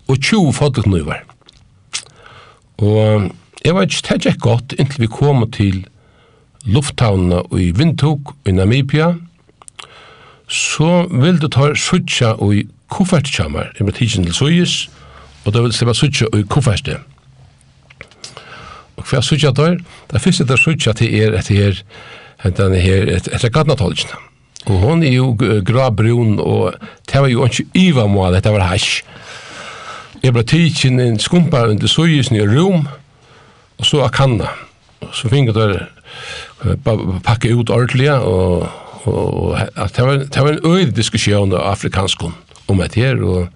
[0.07, 1.25] og 20 fotoknuvar.
[2.79, 3.27] Og
[3.65, 5.81] jeg var ikke tæt ikke godt inntil vi kom til
[6.63, 9.11] lufthavna i Vindtog i Namibia,
[10.47, 14.77] så vil du ta suttja i kuffertkjammer i med tidsin til Suyis
[15.43, 17.03] og da vil slippe suttja i kuffertkjammer
[18.99, 19.77] Og hva suttja der?
[20.11, 21.83] Det første der suttja til er etter her,
[22.43, 24.17] hentan her etter gatnatolkene.
[24.69, 25.33] Og hon er jo
[25.65, 26.75] grabrun, og
[27.09, 29.03] det var jo ikke iva mål, det var hash.
[30.23, 32.87] Jeg ble tidsin en skumpa under sojisen i rum,
[33.79, 34.51] og så akanna.
[35.01, 35.87] Og så finget der
[37.23, 38.67] pakka ut ordelig, og,
[39.07, 42.35] og at det, var, det var en øyde diskusjon av afrikanskon
[42.67, 43.47] om et her, og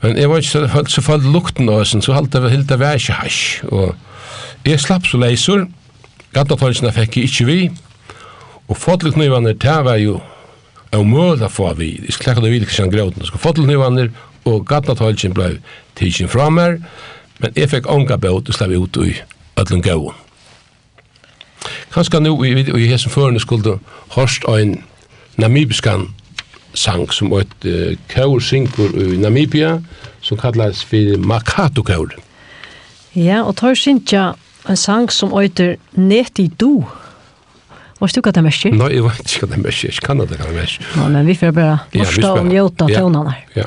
[0.00, 2.80] Men jeg var ikke så, så falt lukten av oss, så halte jeg helt av
[2.80, 3.40] vær ikke hasj.
[3.68, 3.90] Og
[4.64, 5.66] jeg slapp så leiser,
[6.34, 7.60] Gattafløysene fikk jeg ikke vi,
[8.70, 10.20] og fotleknivene der var jo
[10.94, 14.08] av møla få vi, jeg skal klekka det videre, Kristian gråten, så fotleknivene
[14.48, 15.50] og gattafløysene ble
[15.98, 16.80] tidsin fra meg,
[17.40, 19.14] men jeg fikk ånga båt og slapp ut i
[19.60, 20.14] öllum gauun.
[21.94, 23.78] Kanskje nå, i, i, i hesen førene skulle
[24.14, 24.78] hårst av en
[25.40, 26.08] namibiskan
[26.74, 29.80] sang som et uh, kaur synkur i Namibia
[30.22, 32.12] som kallas for Makato kaur.
[33.14, 34.34] Ja, og tar synkja
[34.70, 36.80] en sang som øyter Neti Du.
[36.80, 36.86] do.
[38.00, 38.72] Vet du hva det merker?
[38.72, 39.90] Nei, jeg vet ikke hva det merker.
[39.90, 40.86] Jeg kan det hva det merker.
[40.96, 43.34] Nei, men vi får bare forstå og njøte tonene.
[43.56, 43.66] Ja,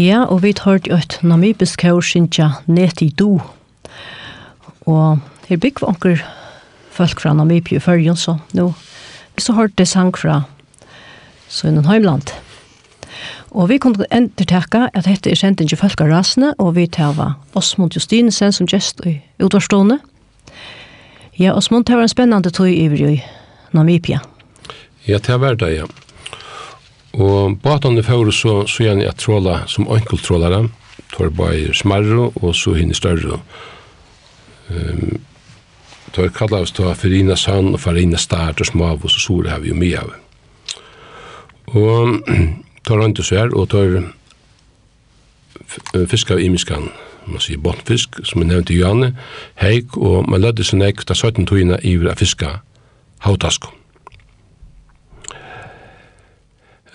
[0.00, 3.34] Ja, og vi tar til et namibisk hørsynja net i do.
[4.88, 6.22] Og her bygg vi anker
[6.94, 8.70] folk fra Namibia i førjen, så nå
[9.40, 10.42] så hørt det sang fra
[11.48, 12.32] Sønnen Heimland.
[13.50, 17.12] Og vi kunne endertekke at dette er sendt ikke folk av rasene, og vi tar
[17.18, 19.98] var Osmond Justinesen som gjest i utårstående.
[21.38, 23.20] Ja, Osmond, det var en spennende tog i
[23.72, 24.20] Namibia.
[25.06, 25.86] Ja, det var det, ja.
[27.12, 30.68] Og båtene fører så, så gjerne jeg tråla som enkeltrålere,
[31.10, 33.40] tar bare smarre og så hinne større.
[34.70, 35.18] Um,
[36.14, 39.62] tar kallar oss til Farina Sand og Farina Start og Smav og så sore har
[39.62, 40.14] vi jo mye av.
[41.74, 42.20] Og
[42.86, 44.00] tar han til svær og tar
[46.10, 46.88] fisk av imiskan,
[47.26, 49.12] man sier båtfisk, som jeg nevnte Johanne,
[49.60, 52.56] heik, og man lødde seg nek, da 17 togina i av fiska,
[53.26, 53.79] hautaskon.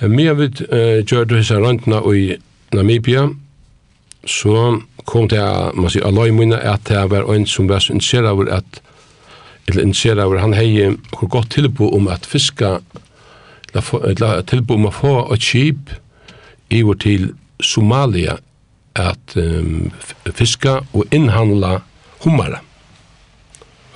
[0.02, 0.60] Mia vid
[1.08, 2.36] gjør du hessa røntene i
[2.76, 3.30] Namibia,
[4.28, 5.42] så kom det,
[5.78, 8.82] man sier, alloi munna at det var en som var så interessert over at,
[9.68, 12.80] eller interessert over, han hei hvor godt tilbo om at fiska,
[13.76, 15.94] eller tilbo om å få et kjip
[16.74, 17.28] i vår til
[17.64, 18.40] Somalia
[18.96, 19.92] at um,
[20.34, 21.80] fiska og innhandla
[22.24, 22.62] hummara.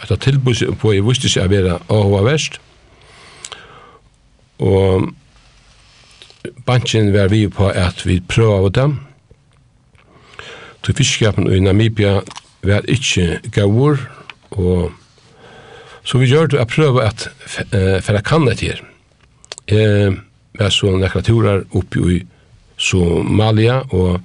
[0.04, 2.60] Eta tilbo på i viste seg å være avhva verst,
[4.60, 5.10] og
[6.66, 9.00] banken var vi på at vi prøvde dem.
[10.86, 12.22] Så fiskskapen i Namibia
[12.64, 14.00] var ikke gavur,
[14.52, 14.92] og
[16.04, 17.28] så vi gjør det å prøve at
[17.76, 18.82] uh, færre kan det her.
[19.70, 20.16] Jeg
[20.58, 22.18] var så nekra turer oppe i
[22.80, 24.24] Somalia og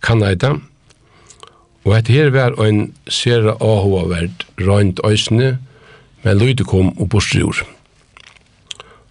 [0.00, 0.54] Kanada,
[1.84, 5.58] og etter her var en sere avhåverd røynd øysene,
[6.24, 7.75] men løyde kom og bortstyr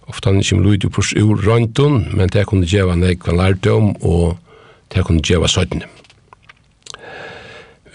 [0.06, 4.36] ofta han kjem luid upprurs ur røntun, men det kunne djeva nekvan lærdom, og
[4.94, 5.86] det kunne gjeva søytne.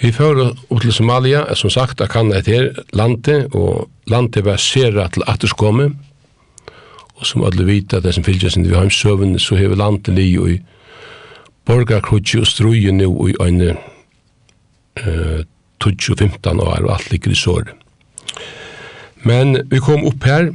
[0.02, 5.06] Vi fører opp til Somalia, som sagt, jeg kan etter landet, og landet var sera
[5.14, 5.92] til atterskomme,
[7.22, 10.58] og som alle vita, det som fylgjøres inn i heimsøvn, så hever landet li i
[11.70, 13.76] borgarkrutsi og struje nu i øyne
[15.06, 15.46] uh,
[15.80, 17.70] 2015 år, og alt ligger i sår.
[19.30, 20.50] Men vi kom opp her,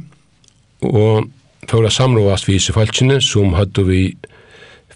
[0.83, 1.31] og
[1.67, 4.01] for å samråast vi falskene som hadde vi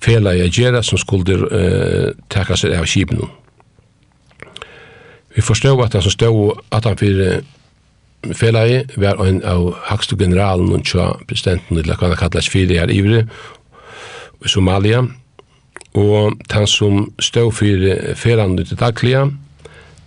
[0.02, 3.22] fela i agera som skulle uh, takka seg av kipen.
[5.36, 7.44] Vi forstod at han som stod at han fyrir
[8.38, 12.84] fela i var en av hakstu generalen og tja presidenten eller hva han kallas fyrir
[12.84, 15.02] her ivri i Somalia
[15.98, 19.26] og han som stod fyrir fela i det daglige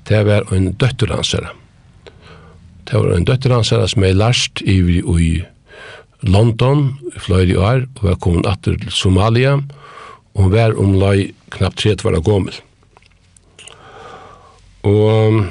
[0.08, 1.50] det var en døtterhansere
[2.84, 5.34] det var en døtterhansere som er larst ivri og i
[6.26, 9.58] London i flere år, og var kommet atter til Somalia,
[10.34, 12.56] og hun var omlai knappt 30 år gommel.
[14.84, 15.44] Og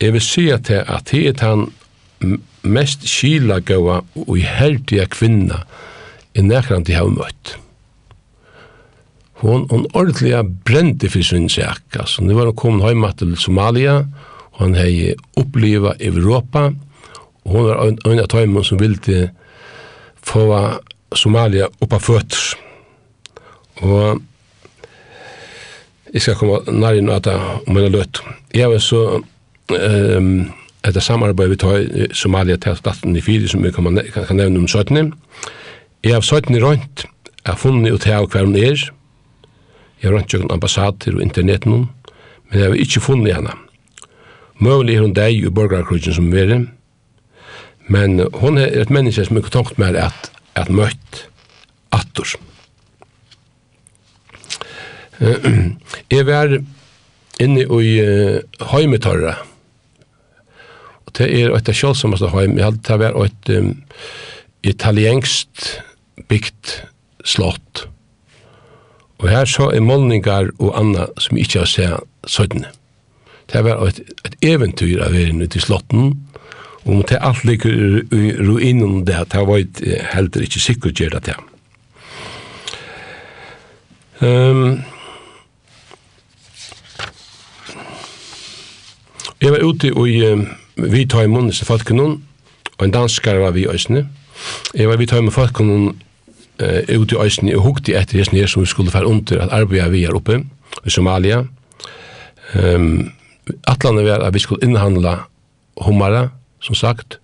[0.00, 1.68] jeg vil si at det, at det er han
[2.64, 5.64] mest skilagåa og herdige kvinna
[6.34, 7.58] i nekran de har møtt.
[9.44, 11.96] Hon hon ordliga brente för sin sak.
[11.96, 14.08] Alltså, nu var hon kommet hemma till Somalia,
[14.52, 16.93] og han hei oppleva Europa, og
[17.44, 19.28] Hon var en, en av tøymen som ville
[20.24, 20.44] få
[21.14, 22.54] Somalia oppa føtter.
[23.84, 24.22] Og
[26.14, 28.22] jeg skal komme nær inn at om en løtt.
[28.54, 30.30] Jeg var så um,
[30.84, 34.38] etter samarbeid vi tar i Somalia til staten i fire som vi kan, kan, kan
[34.38, 35.12] nevne om 17.
[36.04, 37.06] Jeg har 17 rundt.
[37.44, 38.76] jeg har funnet ut her hver hun er.
[40.00, 41.88] Jeg har rundt jo ambassader og internetten hun,
[42.50, 43.52] men jeg har ikke funnet henne.
[44.60, 46.66] Møvelig er hun deg i borgerkrugen som vi er.
[47.86, 51.26] Men hon er et menneske som ikke tungt mer at, at møtt
[51.92, 52.36] attor.
[56.14, 56.56] Jeg var
[57.42, 58.40] inne i uh,
[58.72, 59.36] heimetarra.
[61.04, 62.56] Og det er et av kjølsommeste heim.
[62.58, 63.74] Jeg hadde det var et um,
[64.64, 65.76] italienskst
[66.30, 66.78] bygd
[67.24, 67.86] slott.
[69.20, 72.70] Og her så er målningar og anna som ikke har sett søttene.
[73.52, 76.14] Det var et, et eventyr av verden ute i slotten,
[76.84, 77.72] Om det alt ligger
[78.12, 79.62] i ruinen det, det var
[80.12, 81.36] heller ikke sikkert gjør det.
[84.20, 84.82] Um,
[89.40, 92.20] jeg var ute i um, Vitheimen, disse folkene,
[92.78, 94.08] og en danskar var vi i Øysene.
[94.74, 95.94] Jeg var i Vitheimen folkene
[96.62, 99.52] uh, ute i Øysene og hukte etter hesten her som vi skulle fære under at
[99.52, 100.44] arbeide vi er oppe
[100.84, 101.44] i Somalia.
[102.54, 103.12] Um,
[103.66, 105.18] Atlandet var at vi skulle innhandla
[105.80, 106.28] hummara,
[106.64, 107.18] som sagt,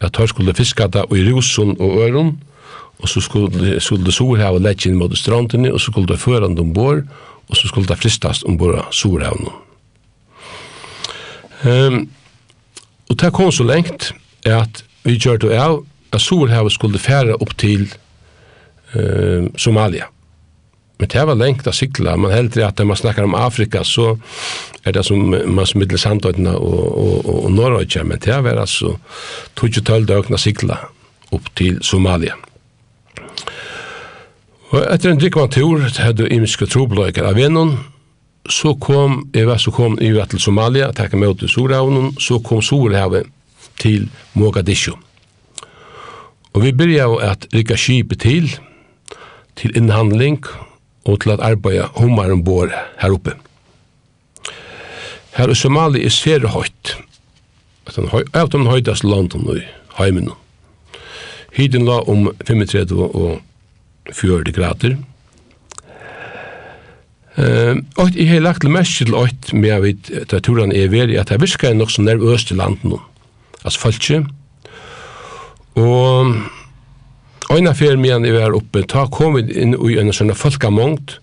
[0.00, 2.36] at her skulle fiska da i Rusun og Øron,
[2.98, 6.50] og så skulle, skulle det Sorhavet lett inn mot strandene, og så skulle det føre
[6.50, 7.04] det ombord,
[7.48, 9.48] og så skulle det fristast ombord av Sorhaven.
[11.66, 12.08] Um,
[13.10, 14.12] og det kom så lengt
[14.46, 15.80] at vi gjør det av
[16.12, 17.88] at Sorhavet skulle fære opp til
[18.94, 20.10] um, Somalia.
[20.98, 24.16] Men det var lengt å sykla, Man heldre at når man snakkar om Afrika, så
[24.84, 28.58] er det som man som middel Sandøyna og, og, og, og Norrøyja, men det var
[28.58, 28.96] altså
[29.54, 30.80] 12 døgn å sykla
[31.30, 32.34] opp til Somalia.
[34.68, 37.76] Og etter en drikk var tur, hadde imiske trobløyker av vennom,
[38.48, 42.40] så kom, jeg var så kom jeg til Somalia, takk meg ut til Sorhavnen, så
[42.44, 43.28] kom Sorhavet
[43.78, 44.96] til Mogadishu.
[46.52, 48.58] Og vi började att rycka skipet til,
[49.54, 50.67] til innhandling, og
[51.08, 53.34] og til at arbeida hummaren bor her oppe.
[55.38, 56.96] Her i Somali er sere høyt.
[58.36, 59.62] Av den høytast landen i
[59.96, 60.32] heimen.
[61.56, 63.38] Hiden la om 35 og
[64.12, 64.98] 40 grader.
[67.38, 70.90] Uh, og jeg har lagt til mest til åkt med at jeg vi turen er
[70.90, 72.98] veri at jeg visker nok så nervøst i landen.
[73.62, 74.24] Altså falskje.
[75.78, 76.34] Og
[77.48, 81.16] Øyna fer medan i var oppe, ta kom vi inn i en sånn folkamongt,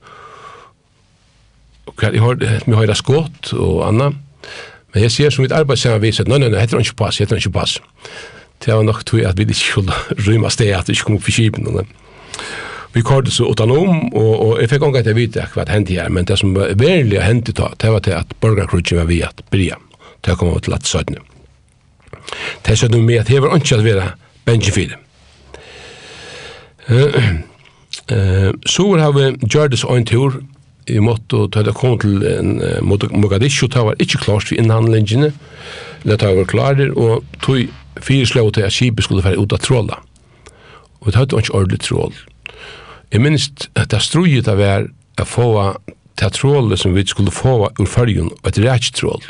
[1.86, 4.10] og jeg har, vi har skått og anna,
[4.94, 6.98] men jeg sier som mitt arbeid sammen vi, at nei, nei, nei, heter han ikke
[7.04, 7.78] pass, heter han ikke pass.
[8.64, 11.30] Det var nok tog at vi ikke skulle rymma sted, at vi ikke kom opp
[11.30, 11.70] i kipen.
[12.96, 15.76] Vi kallade så utan om, og, og jeg fikk omgang til å vite hva det
[15.76, 19.10] hendte her, men det som var verlig hendte ta, det var til at borgarkrutsen var
[19.12, 19.78] vi at bria,
[20.24, 21.22] til å komme til at sødne.
[22.66, 24.14] Det er sødne med at det var ikke at vi være
[24.48, 25.05] benjefidem.
[28.66, 30.42] Så har vi gjort gjørtes en tur
[30.86, 35.32] i måte å ta det kom til en Mogadishu, det var ikke klart for innhandlingene,
[36.06, 37.66] det var klarer, og tog
[38.02, 39.98] fire slå til at skipet skulle være ut av tråla.
[41.02, 42.14] Og det hadde ikke ordentlig trål.
[43.14, 44.88] Jeg minns at det strøyet av er
[45.22, 45.50] å få
[46.20, 49.26] til trålet som vi skulle få ur fargen, og et rækstrål,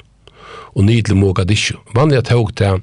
[0.76, 1.78] og nydelig Mogadishu.
[1.96, 2.82] Vanlig at jeg tog til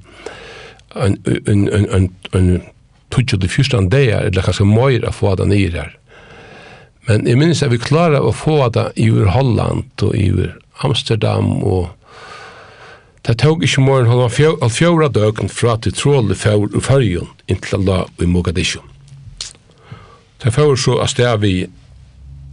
[0.97, 2.51] en, en, en, en, en
[3.13, 5.97] tog det første dager, eller kanskje mer å få det nyr her.
[7.09, 10.55] Men jeg minns at vi klarer å få det i ur Holland og i ur
[10.87, 11.91] Amsterdam og
[13.23, 17.77] Det tog ikke morgen halvan all fjóra døgn fra til trålet fjord og fyrjun inntil
[17.79, 18.81] Allah og i Mogadishu.
[20.43, 21.69] Det fjord så at sted vi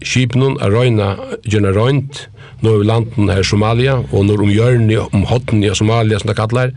[0.06, 1.08] Kipnun er røyna
[1.42, 2.28] gjerne røynt
[2.62, 6.38] nå i landen her Somalia og når om hjørni om hotten i Somalia som det
[6.38, 6.76] kallar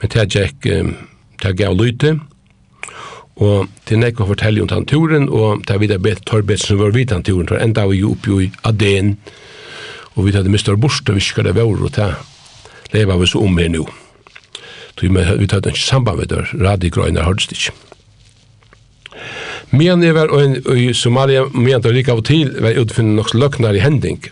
[0.00, 0.70] men det er gikk
[1.42, 2.16] det gav lyte
[3.36, 7.60] Og til nekva fortelli om tanturen, og ta vidar bet Torbetsen var vidan turen, og
[7.60, 9.16] enda vi jo oppi i Aden,
[10.16, 12.14] og vi hadde mistar borsta viskar det vår, og til
[12.94, 13.84] leva vi så om her nu.
[15.00, 17.74] Vi hadde ikke samband med det, radigrøyna hørst ikke.
[19.70, 20.32] Men jeg var
[20.72, 24.22] i Somalia, men jeg lika av til, var utfinnet nok løknar i hending.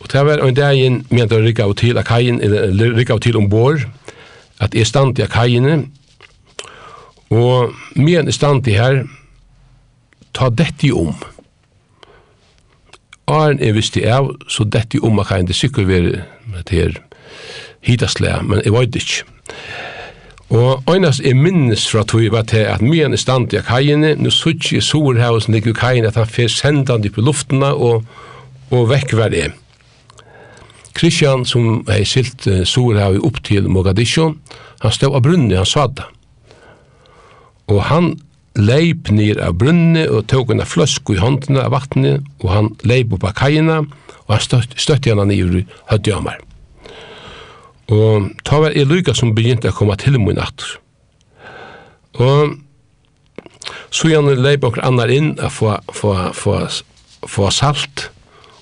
[0.00, 1.98] Og det var en dag inn, men jeg lika av til,
[2.96, 3.84] lika av til ombord,
[4.60, 5.84] at jeg stand i akajene,
[7.32, 9.04] Og men er stand i her,
[10.36, 11.14] ta dette om.
[13.30, 16.78] Arn er visst det av, så dette om man kan det sikkert være med det
[16.78, 16.98] her
[17.86, 19.24] hitaslega, men jeg vet ikke.
[20.52, 24.30] Og øynast er minnes fra tog var til at myen er stand i kajene, nå
[24.30, 28.04] sutt i Sorhavsen ligger i kajene at han fer sendande på luftene og,
[28.70, 29.48] og vekk var det.
[30.98, 34.34] Christian, som er silt Sorhav opp til Mogadishu,
[34.82, 36.04] han stod av brunnen, han sa det.
[37.70, 38.14] Og han
[38.58, 43.14] leip nir av brunni og tók hana fløsku i håndene av vatni og han leip
[43.16, 43.80] upp av kajina,
[44.26, 46.40] og han støtt, støtti hana nir i høddjamar.
[47.92, 50.78] Og ta var jeg lyga som begynte å komme til min atter.
[52.20, 52.58] Og
[53.92, 56.58] så gjerne leip okkur annar inn a få, få, få,
[57.28, 58.08] få salt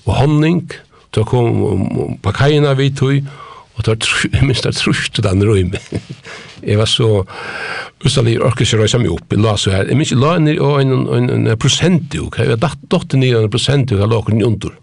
[0.05, 0.65] og honning,
[1.11, 3.27] til å komme på kajina vi tog,
[3.75, 3.97] og tar
[4.47, 5.79] minst det trusht til den røyme.
[6.61, 7.23] Jeg var så
[8.05, 10.81] ustalig orkes jeg røysa meg opp, jeg la så her, jeg minst la nir og
[10.81, 14.75] en, en, en prosentuk, jeg var datt dotter nir en jo, jeg la okken under.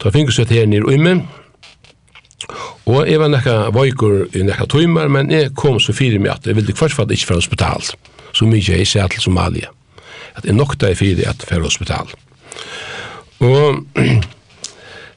[0.00, 1.20] Da finkus jeg her nir røyme,
[2.90, 6.46] og jeg var nekka vajkur i nekka tøymar, men jeg kom så fyrir meg at
[6.48, 7.92] jeg ville kvarsfatt ikke fra hospital,
[8.32, 9.70] så mykje jeg sier til Somalia,
[10.36, 12.10] at jeg nokta jeg fyrir at fra hospital.
[13.40, 13.84] Og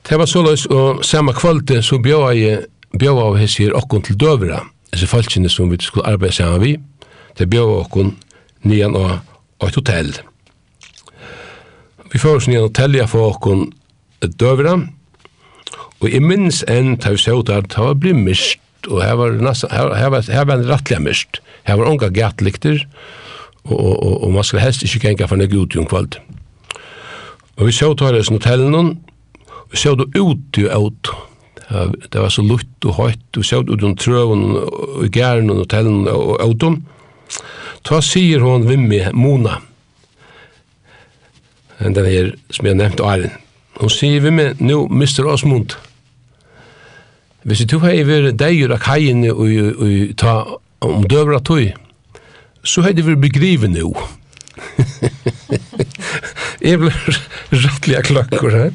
[0.10, 2.66] Det var såleis, og samme kvalitet så bjóa jeg,
[3.00, 4.60] bjóa av hessir okkon til døvra,
[4.92, 6.74] disse falskene som vi skulle arbeide sammen vi,
[7.40, 8.12] det bjóa okkon
[8.68, 9.14] nian og,
[9.64, 10.12] et hotell.
[12.12, 13.70] Vi får oss nian hotell, jeg får okkon
[14.40, 14.76] døvra,
[16.02, 18.60] og i minns enn tar vi sjått at det var blitt mist,
[18.92, 22.84] og her var, her, her var, her var en rattlega mist, her var unga gatlikter,
[23.64, 26.20] og, og, og, og man skal helst ikke genga for nek ut i en.
[27.56, 29.13] Og vi så hos hos hos hos
[29.74, 31.14] så du ut i ut.
[32.10, 36.08] Det var så lutt og høyt, og så ut om trøven og gæren og hotellen
[36.08, 36.84] og autom.
[37.84, 39.58] Ta sier hon med Mona,
[41.80, 43.34] den her som jeg nevnte Arin.
[43.80, 45.26] Hun sier vi med, nå, Mr.
[45.28, 45.74] Osmund.
[47.44, 50.36] Hvis du hei vært deg og kajene og ta
[50.86, 51.74] om døvra tøy,
[52.64, 53.90] så har det vært begrivet nå.
[56.64, 57.20] Jeg blir
[57.66, 58.72] rettelig klokkur her.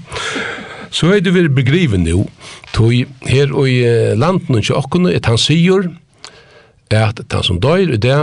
[0.90, 2.26] Så er det vi begriven nu,
[2.72, 2.92] tog
[3.28, 3.82] her og i
[4.16, 5.90] landen og tjokkene, at han sier
[6.90, 8.20] at han som døyr i det,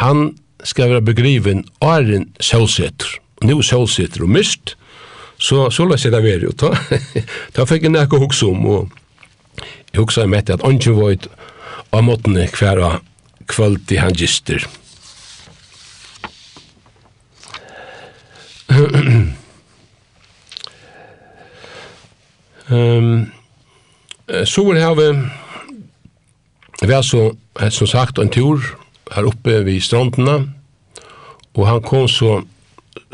[0.00, 0.34] han
[0.64, 3.08] skal være begriven åren solsetter.
[3.44, 4.76] Nu solsetter og mist,
[5.38, 6.52] så, så la seg det være.
[6.60, 6.72] Da,
[7.56, 8.92] da fikk jeg nekka hukse om, og
[9.92, 11.16] jeg hukse om etter at han ikke var
[11.94, 12.94] av måtene hver av
[13.50, 14.64] kvöld i han gister.
[22.74, 23.32] Ehm
[24.44, 25.08] så vill ha vi
[26.82, 27.36] vi har så,
[27.70, 28.60] som sagt, en tur
[29.12, 30.38] her uppe vid stranderna
[31.54, 32.40] og han kom så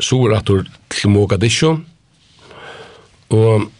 [0.01, 0.49] sover at
[0.89, 1.77] til Mogadishu,
[3.29, 3.71] og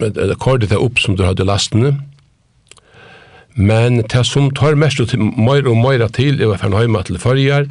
[0.00, 2.00] det kordet där upp som du hadde lastene,
[3.54, 7.20] Men det som tar mest til, mer og mer til er å ferne hjemme til
[7.22, 7.68] førjer,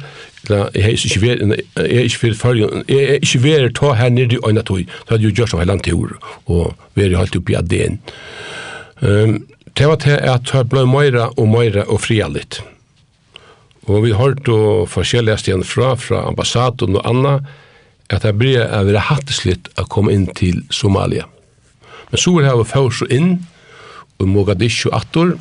[0.48, 1.42] jeg er ikke ved,
[1.76, 4.64] jeg er ikke ved førjer, jeg er ikke ved å ta her nede i øynene
[4.64, 6.16] tog, så hadde jeg gjort som hele tur,
[6.46, 8.00] og vi er helt oppe i ADN.
[9.04, 9.36] Um,
[9.76, 12.60] det var til at det ble mer og mer og fria litt.
[13.84, 17.38] Og vi har hørt og forskjellige steder fra, fra ambassaden og anna,
[18.08, 21.26] at det ble å være hatteslitt å komme inn til Somalia.
[22.08, 23.34] Men så er jeg først inn,
[24.22, 25.34] og Mogadishu attor,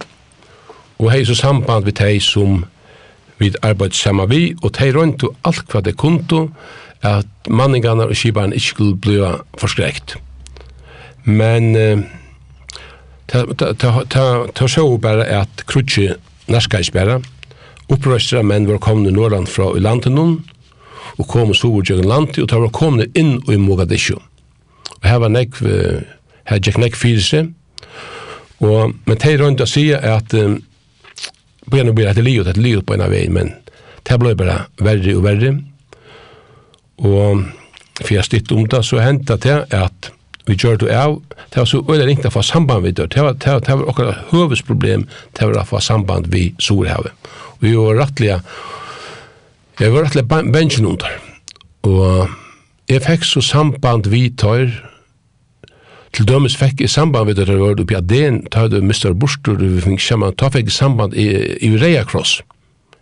[0.99, 2.63] og hei så samband vi tei som
[3.39, 6.47] vi arbeid saman vi, og tei rundt og alt hva det kunto,
[7.03, 9.17] at manningarna og kibaren ikkje skulle bli
[9.59, 10.15] forskrekt.
[11.25, 11.73] Men
[13.27, 16.09] ta sjå bare at krutsi
[16.47, 17.19] narskais bare,
[17.91, 20.39] opprøstra menn var komne norrand fra i landet noen,
[21.19, 24.15] og kom og sover til landet, og ta var komne inn i Mogadishu.
[25.01, 27.51] Og her var nek, her gikk nek fyrir seg,
[28.63, 30.61] og, men tei rundt å sige at um,
[31.73, 33.51] började nog bli ett livet, ett livet på ena väg, men
[34.03, 35.63] det blev bara värre och värre.
[36.95, 37.37] Och
[38.01, 40.11] för jag stitt om det så hände det att
[40.45, 43.07] vi gör det av, det var så öjligt inte att få samband vid det.
[43.07, 47.11] Det var, det var, det var också huvudproblem, det var att få samband vid Sorhavet.
[47.25, 48.41] Och vi var rättliga,
[49.79, 51.11] jag var rättliga bänken under.
[51.81, 52.29] Och
[52.85, 54.92] jeg fikk så samband vi tar,
[56.13, 59.15] Til dømes fikk i samband med at der var oppi Aden, ta du Mr.
[59.17, 61.25] Bursdur, vi fikk sammen, ta fikk i samband i,
[61.65, 62.41] i Reia Cross.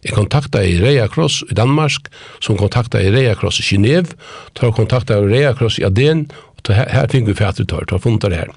[0.05, 2.07] Jeg kontakta i Reia Cross i Danmark,
[2.39, 4.13] som kontakta i Reia Cross i Genev,
[4.55, 6.29] ta kontakta i Reia Cross i Aden,
[6.61, 8.53] og her, her fikk vi fætri tar, ta funnet det her.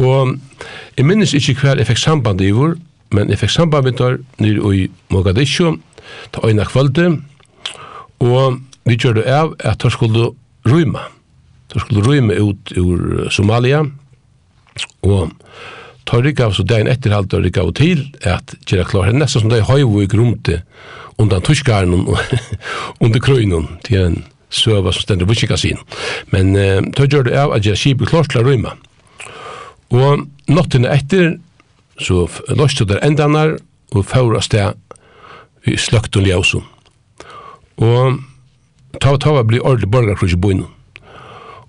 [0.00, 0.34] Og
[0.96, 2.74] jeg minnes ikke hver jeg fikk samband i vår,
[3.14, 5.76] men jeg fikk samband med der nere i Mogadishu,
[6.34, 7.20] ta øyne kvölde,
[8.18, 8.58] og
[8.88, 10.32] vi gjør det av at der skulle
[10.66, 11.06] røyma.
[11.72, 13.84] De skulle rymma ut ur Somalia,
[15.06, 15.30] og
[16.10, 19.16] ta rikka av så dagen etter halvt og rikka av til at kjera klar her
[19.16, 20.62] nesten som det er høyvo i grumte
[21.20, 22.16] undan tuskaren og
[23.04, 24.18] under krøynen til en
[24.50, 25.78] søva som stender vuskika sin
[26.34, 28.74] men uh, tar gjør det av at kjera kibir klart til å røyma
[29.94, 31.36] og nottene etter
[32.00, 33.58] så løste der endanar
[33.94, 36.64] og færa sted i sløkt og ljøsum.
[37.84, 38.20] og
[38.98, 40.79] ta ta var bli ordelig borgarkrus i boinun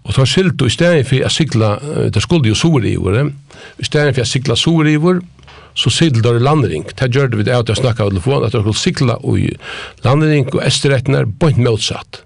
[0.02, 1.76] Og så skilt du i stedet for å sikla,
[2.14, 5.22] det skulle jo sorivor, i stedet for å sikla sorivor,
[5.76, 6.84] så sidel der landring.
[6.84, 9.48] Det gjør det vi det at jeg snakket av telefonen, at jeg skulle sikla i
[10.06, 12.24] landring og esterettene er bønt motsatt.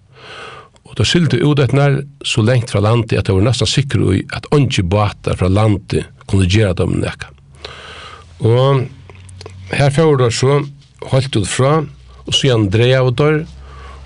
[0.86, 4.24] Og da silte ut etter så lengt fra landet at jeg var nesten sikker i
[4.36, 7.30] at åndsje båter fra landet kunne gjøre dem nekka.
[8.46, 8.86] Og
[9.76, 10.62] her fjord der så
[11.12, 11.84] holdt ut fra,
[12.26, 13.44] og så gjerne av der,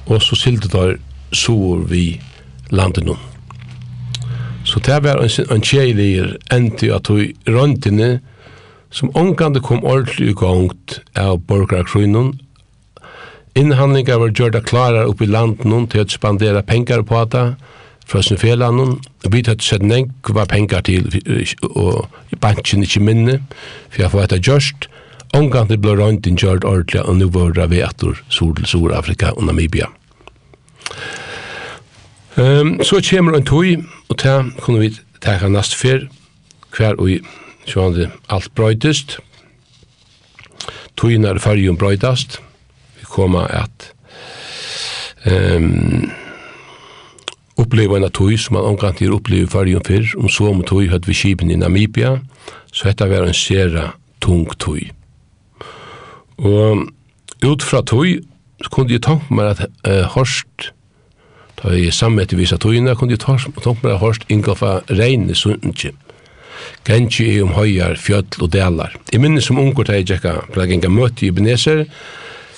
[0.09, 0.97] og så silte der
[1.31, 1.55] så
[1.87, 2.19] vi
[2.73, 3.28] landet noen.
[4.69, 6.11] Så det var en, en kjeilig
[6.53, 8.19] endi at vi røntene
[8.93, 12.35] som omgande kom ordentlig ugongt av borgarkrynnen
[13.57, 17.45] Innhandlingar var gjørda klarar oppi landen til å spandera pengar på det
[18.09, 18.99] fra sin felanden.
[19.25, 21.09] Vi tatt sett nengva pengar til
[21.69, 22.05] og
[22.39, 23.39] banken ikkje minne
[23.89, 24.89] for jeg får etter gjørst.
[25.37, 29.89] Omgande blå røntin gjørt ordentlig og nu var vi etter Sol-Sur-Afrika og Namibia.
[32.37, 33.65] Um, så kommer en tog,
[34.09, 36.07] og ta kunne vi teka nast fyr,
[36.75, 37.25] hver og
[37.67, 39.17] sjående alt brøytest.
[40.97, 42.39] Togene er fargen brøytast.
[42.99, 43.91] Vi kommer at
[45.25, 46.11] um,
[47.59, 51.07] oppleva en tøy som man omkant til oppleva fargen fer om så om tøy høyt
[51.09, 52.17] vi kipen i Namibia,
[52.71, 54.89] så dette var en sera tung tøy.
[56.39, 56.87] Og
[57.43, 58.19] ut fra tøy
[58.63, 60.71] så kunne jeg tanke meg at uh, Horst,
[61.59, 63.23] Da i samvete visa tøyina kunne jeg
[63.63, 65.91] tomra hårst ingolfa reine sundtje.
[66.87, 68.95] Gengi er om høyar, fjöll og delar.
[69.13, 71.85] I minnes som unger til jeg tjekka plagenga møte i Ebenezer,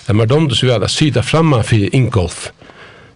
[0.08, 2.50] er man domde så vel sida framma fyrir ingolf,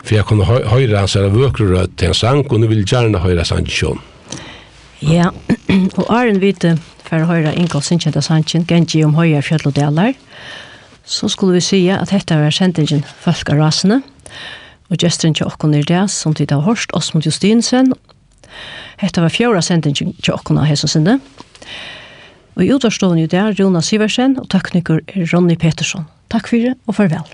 [0.04, 2.92] for jeg kunne høyra hans her vøkru rød til en sang, og nu vil jeg
[2.94, 4.02] gjerne høyra sannsjon.
[5.02, 5.32] Ja,
[6.00, 6.76] og Arjen vite
[7.06, 10.14] for å høyra ingolf sinnkjenta sannsjon, gengi om høyar, fjöll og delar,
[11.06, 14.02] så skulle vi sige at dette var sendingen Folk av rasene,
[14.90, 17.94] og gesteren til okkon er det, som tid av Horst, Osmond Justinsen.
[19.02, 21.20] Hette var fjorda sendingen til okken av sinne.
[22.56, 25.02] Og i utvarstående i der, Jonas Siversen, og tekniker
[25.34, 26.08] Ronny Petersson.
[26.32, 27.28] Takk for det, og farvel.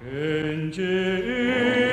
[0.00, 1.89] Kunde